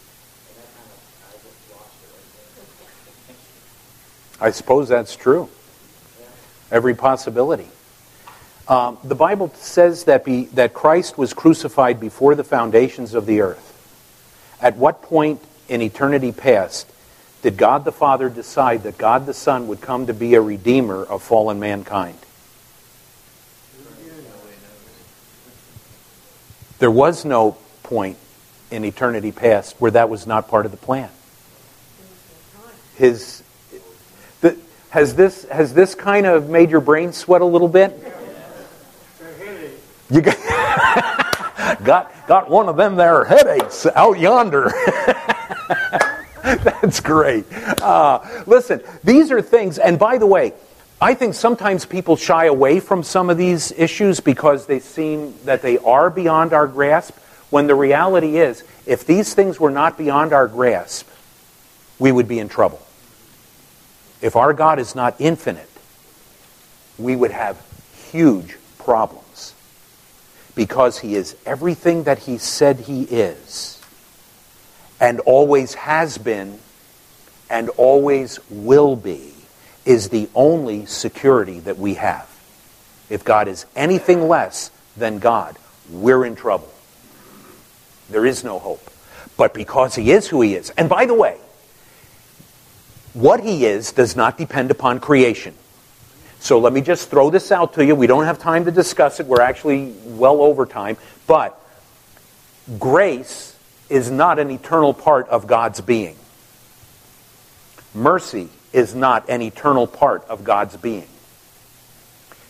And 0.51 0.55
that 0.59 0.71
kind 0.75 0.91
of, 0.91 0.99
I 0.99 1.31
just 1.39 1.61
lost 1.71 1.95
it 2.03 2.11
right 2.11 2.31
there. 2.35 2.49
I 4.41 4.51
suppose 4.51 4.89
that's 4.89 5.17
true. 5.17 5.49
Every 6.71 6.95
possibility. 6.95 7.69
Um, 8.69 8.99
the 9.03 9.17
Bible 9.17 9.53
says 9.57 10.05
that, 10.05 10.25
be, 10.25 10.45
that 10.47 10.73
Christ 10.73 11.19
was 11.19 11.35
crucified 11.35 11.99
before 11.99 12.35
the 12.35 12.45
foundations 12.45 13.15
of 13.15 13.27
the 13.27 13.41
earth. 13.41 13.67
At 14.61 14.77
what 14.77 15.03
point 15.03 15.43
in 15.69 15.83
eternity 15.83 16.33
past 16.33 16.91
did 17.43 17.57
God 17.57 17.85
the 17.85 17.93
Father 17.93 18.29
decide 18.29 18.85
that 18.85 18.99
God 18.99 19.27
the 19.27 19.35
Son 19.35 19.67
would 19.69 19.81
come 19.81 20.07
to 20.07 20.15
be 20.15 20.35
a 20.35 20.41
redeemer 20.41 21.03
of 21.03 21.23
fallen 21.23 21.59
mankind? 21.59 22.19
There 26.79 26.91
was 26.91 27.25
no 27.25 27.57
point 27.83 28.17
in 28.71 28.85
eternity 28.85 29.33
past 29.33 29.77
where 29.81 29.91
that 29.91 30.09
was 30.09 30.27
not 30.27 30.49
part 30.49 30.65
of 30.65 30.71
the 30.71 30.79
plan. 30.79 31.11
His, 32.97 33.43
has, 34.91 35.15
this, 35.15 35.45
has 35.47 35.73
this 35.73 35.95
kind 35.95 36.27
of 36.27 36.49
made 36.49 36.71
your 36.71 36.81
brain 36.81 37.13
sweat 37.13 37.41
a 37.41 37.47
little 37.47 37.69
bit? 37.69 37.97
You 40.11 40.21
got, 40.21 40.37
got, 41.85 42.27
got 42.27 42.51
one 42.51 42.69
of 42.69 42.77
them 42.77 42.97
there 42.97 43.25
headaches 43.25 43.87
out 43.87 44.19
yonder. 44.19 44.73
That's 46.43 47.01
great. 47.01 47.45
Uh, 47.81 48.21
listen, 48.47 48.83
these 49.05 49.31
are 49.31 49.41
things, 49.41 49.79
and 49.79 49.99
by 49.99 50.19
the 50.19 50.27
way, 50.27 50.53
I 51.01 51.15
think 51.15 51.35
sometimes 51.35 51.87
people 51.87 52.17
shy 52.17 52.47
away 52.47 52.81
from 52.81 53.03
some 53.03 53.31
of 53.31 53.39
these 53.39 53.73
issues 53.73 54.21
because 54.21 54.67
they 54.67 54.81
seem 54.81 55.35
that 55.45 55.63
they 55.63 55.79
are 55.79 56.11
beyond 56.11 56.53
our 56.53 56.67
grasp, 56.67 57.15
when 57.51 57.67
the 57.67 57.75
reality 57.75 58.39
is, 58.39 58.63
if 58.87 59.07
these 59.07 59.35
things 59.35 59.59
were 59.59 59.71
not 59.71 59.97
beyond 59.97 60.33
our 60.33 60.47
grasp, 60.47 61.09
we 61.99 62.13
would 62.13 62.29
be 62.29 62.39
in 62.39 62.49
trouble. 62.49 62.81
If 64.21 64.37
our 64.37 64.53
God 64.53 64.79
is 64.79 64.95
not 64.95 65.17
infinite, 65.19 65.69
we 66.99 67.17
would 67.17 67.31
have 67.31 67.61
huge 68.11 68.57
problems 68.79 69.55
because 70.55 70.99
he 70.99 71.15
is 71.15 71.37
everything 71.47 72.05
that 72.05 72.19
he 72.21 72.39
said 72.39 72.81
he 72.81 73.03
is 73.05 73.81
and 75.01 75.21
always 75.21 75.75
has 75.75 76.19
been 76.19 76.59
and 77.49 77.69
always 77.71 78.39
will 78.51 78.95
be 78.95 79.33
is 79.85 80.11
the 80.11 80.29
only 80.35 80.87
security 80.87 81.61
that 81.61 81.79
we 81.79 81.95
have. 81.95 82.29
If 83.09 83.25
God 83.25 83.49
is 83.49 83.67
anything 83.75 84.29
less 84.29 84.71
than 84.97 85.19
God, 85.19 85.57
we're 85.91 86.25
in 86.25 86.37
trouble. 86.37 86.73
There 88.11 88.27
is 88.27 88.45
no 88.45 88.59
hope. 88.59 88.89
But 89.37 89.55
because 89.55 89.95
he 89.95 90.11
is 90.13 90.29
who 90.29 90.43
he 90.43 90.55
is, 90.55 90.71
and 90.71 90.89
by 90.89 91.07
the 91.07 91.15
way, 91.15 91.39
what 93.15 93.41
he 93.41 93.65
is 93.67 93.93
does 93.93 94.17
not 94.17 94.39
depend 94.39 94.71
upon 94.71 95.01
creation. 95.01 95.55
So 96.41 96.59
let 96.59 96.73
me 96.73 96.81
just 96.81 97.11
throw 97.11 97.31
this 97.31 97.53
out 97.53 97.75
to 97.75 97.85
you. 97.85 97.95
We 97.95 98.07
don't 98.07 98.25
have 98.25 98.39
time 98.39 98.65
to 98.65 98.71
discuss 98.71 99.21
it. 99.21 99.27
We're 99.27 99.43
actually 99.43 99.93
well 100.07 100.41
over 100.41 100.65
time. 100.65 100.97
But 101.27 101.61
grace 102.79 103.57
is 103.91 104.11
not 104.11 104.39
an 104.39 104.51
eternal 104.51 104.95
part 104.95 105.29
of 105.29 105.47
God's 105.47 105.81
being. 105.81 106.17
Mercy 107.95 108.49
is 108.73 108.95
not 108.95 109.29
an 109.29 109.43
eternal 109.43 109.87
part 109.87 110.25
of 110.29 110.45
God's 110.45 110.77
being. 110.77 111.09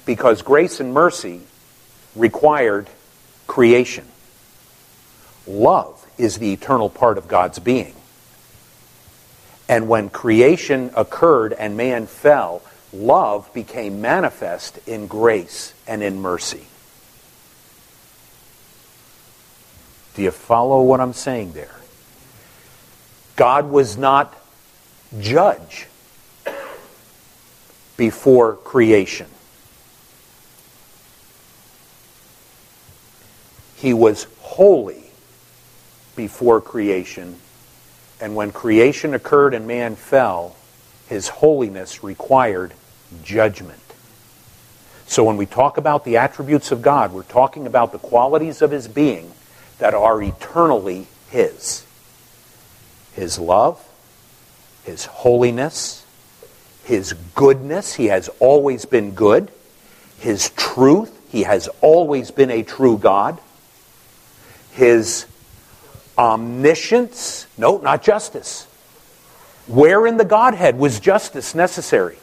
Because 0.07 0.43
grace 0.43 0.79
and 0.81 0.93
mercy 0.93 1.41
required 2.15 2.89
creation. 3.47 4.07
Love 5.47 6.07
is 6.19 6.39
the 6.39 6.53
eternal 6.53 6.91
part 6.91 7.19
of 7.19 7.27
God's 7.27 7.59
being. 7.59 7.95
And 9.71 9.87
when 9.87 10.11
creation 10.11 10.91
occurred 10.97 11.53
and 11.53 11.77
man 11.77 12.09
fell, 12.09 12.61
love 12.93 13.55
became 13.55 14.01
manifest 14.01 14.81
in 14.89 15.07
grace 15.07 15.75
and 15.87 16.03
in 16.03 16.21
mercy. 16.21 16.66
Do 20.14 20.23
you 20.23 20.33
follow 20.33 20.83
what 20.83 20.99
I'm 20.99 21.12
saying 21.12 21.53
there? 21.53 21.77
God 23.37 23.71
was 23.71 23.97
not 23.97 24.37
judge 25.21 25.87
before 27.97 28.57
creation. 28.57 29.29
He 33.77 33.95
was 33.95 34.27
holy 34.41 35.05
before 36.16 36.61
creation. 36.61 37.37
And 38.21 38.35
when 38.35 38.53
creation 38.53 39.14
occurred 39.14 39.55
and 39.55 39.66
man 39.66 39.97
fell, 39.97 40.57
his 41.09 41.29
holiness 41.29 42.05
required 42.05 42.75
judgment. 43.25 43.81
So 45.07 45.25
when 45.25 45.37
we 45.37 45.47
talk 45.47 45.77
about 45.77 46.05
the 46.05 46.18
attributes 46.18 46.71
of 46.71 46.83
God, 46.83 47.12
we're 47.12 47.23
talking 47.23 47.66
about 47.66 47.93
the 47.93 47.99
qualities 47.99 48.62
of 48.62 48.71
his 48.71 48.87
being 48.87 49.33
that 49.79 49.95
are 49.95 50.23
eternally 50.23 51.09
his. 51.31 51.85
His 53.14 53.39
love, 53.39 53.85
his 54.85 55.07
holiness, 55.07 56.05
his 56.85 57.14
goodness, 57.35 57.95
he 57.95 58.07
has 58.07 58.29
always 58.39 58.85
been 58.85 59.12
good. 59.12 59.51
His 60.18 60.51
truth, 60.51 61.18
he 61.33 61.43
has 61.43 61.68
always 61.81 62.31
been 62.31 62.51
a 62.51 62.62
true 62.62 62.99
God. 62.99 63.41
His 64.73 65.27
omniscience, 66.21 67.47
no, 67.57 67.79
not 67.79 68.03
justice. 68.03 68.66
Where 69.66 70.07
in 70.07 70.18
the 70.18 70.25
Godhead 70.25 70.79
was 70.79 71.01
justice 71.01 71.55
necessary? 71.55 72.18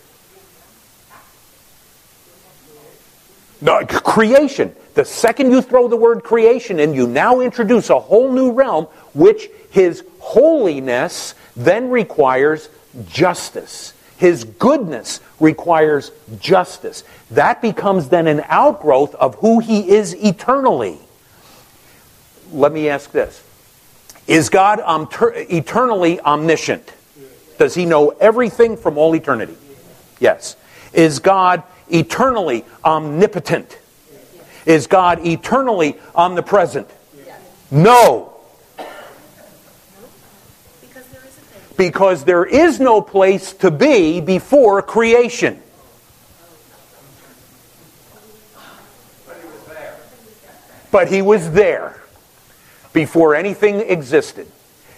No, 3.59 3.83
creation. 3.85 4.75
The 4.93 5.03
second 5.03 5.49
you 5.49 5.63
throw 5.63 5.87
the 5.87 5.95
word 5.97 6.23
creation 6.23 6.79
in, 6.79 6.93
you 6.93 7.07
now 7.07 7.39
introduce 7.39 7.89
a 7.89 7.99
whole 7.99 8.31
new 8.31 8.51
realm, 8.51 8.85
which 9.15 9.49
his 9.71 10.03
holiness 10.19 11.33
then 11.55 11.89
requires 11.89 12.69
justice. 13.07 13.93
His 14.17 14.43
goodness 14.43 15.21
requires 15.39 16.11
justice. 16.39 17.03
That 17.31 17.63
becomes 17.63 18.09
then 18.09 18.27
an 18.27 18.43
outgrowth 18.45 19.15
of 19.15 19.35
who 19.35 19.59
he 19.59 19.89
is 19.89 20.13
eternally. 20.15 20.99
Let 22.51 22.71
me 22.71 22.89
ask 22.89 23.11
this 23.11 23.43
Is 24.27 24.49
God 24.49 24.81
eternally 24.83 26.19
omniscient? 26.19 26.93
Does 27.57 27.73
he 27.73 27.85
know 27.85 28.09
everything 28.09 28.77
from 28.77 28.97
all 28.97 29.15
eternity? 29.15 29.55
Yes. 30.19 30.57
Is 30.93 31.19
God 31.19 31.63
eternally 31.89 32.65
omnipotent? 32.83 33.79
Is 34.65 34.87
God 34.87 35.25
eternally 35.25 35.97
omnipresent? 36.13 36.89
No. 37.71 38.33
Because 41.77 42.25
there 42.25 42.43
is 42.45 42.79
no 42.79 43.01
place 43.01 43.53
to 43.53 43.71
be 43.71 44.19
before 44.19 44.81
creation. 44.81 45.61
But 50.91 51.07
he 51.07 51.21
was 51.21 51.51
there 51.51 52.01
before 52.97 53.35
anything 53.35 53.81
existed. 53.81 54.47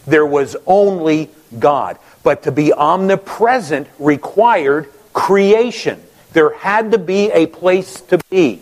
There 0.08 0.26
was 0.26 0.56
only 0.66 1.30
God. 1.60 2.00
But 2.24 2.44
to 2.44 2.52
be 2.52 2.72
omnipresent 2.72 3.90
required 4.00 4.90
creation. 5.12 6.02
There 6.32 6.54
had 6.54 6.94
to 6.94 6.98
be 6.98 7.30
a 7.32 7.48
place 7.48 8.00
to 8.04 8.18
be. 8.30 8.62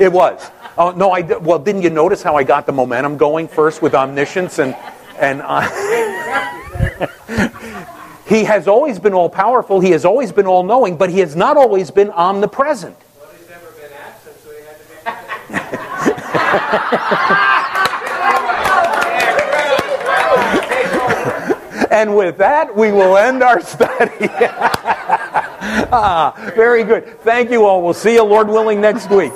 It 0.00 0.12
was. 0.12 0.50
Oh 0.76 0.90
no! 0.90 1.12
I 1.12 1.20
well, 1.20 1.60
didn't 1.60 1.82
you 1.82 1.90
notice 1.90 2.24
how 2.24 2.34
I 2.34 2.42
got 2.42 2.66
the 2.66 2.72
momentum 2.72 3.18
going 3.18 3.46
first 3.46 3.80
with 3.80 3.94
omniscience 3.94 4.58
and 4.58 4.74
and 5.18 5.42
uh, 5.44 5.60
he 8.26 8.42
has 8.44 8.66
always 8.66 8.98
been 8.98 9.14
all 9.14 9.28
powerful. 9.28 9.78
He 9.78 9.90
has 9.90 10.04
always 10.04 10.32
been 10.32 10.46
all 10.46 10.64
knowing, 10.64 10.96
but 10.96 11.08
he 11.08 11.20
has 11.20 11.36
not 11.36 11.56
always 11.56 11.92
been 11.92 12.10
omnipresent. 12.10 12.96
Well, 13.20 13.30
he's 13.38 13.48
never 13.48 13.70
been 13.72 13.92
absent, 13.92 14.36
so 14.42 14.50
he 14.50 14.64
had 14.64 14.76
to 15.68 15.70
be. 15.70 15.76
and 21.90 22.16
with 22.16 22.38
that, 22.38 22.74
we 22.74 22.90
will 22.90 23.16
end 23.16 23.42
our 23.42 23.60
study. 23.60 24.10
ah, 25.92 26.52
very 26.54 26.84
good. 26.84 27.20
Thank 27.20 27.50
you 27.50 27.66
all. 27.66 27.82
We'll 27.82 27.94
see 27.94 28.14
you, 28.14 28.24
Lord 28.24 28.48
willing, 28.48 28.80
next 28.80 29.10
week. 29.10 29.32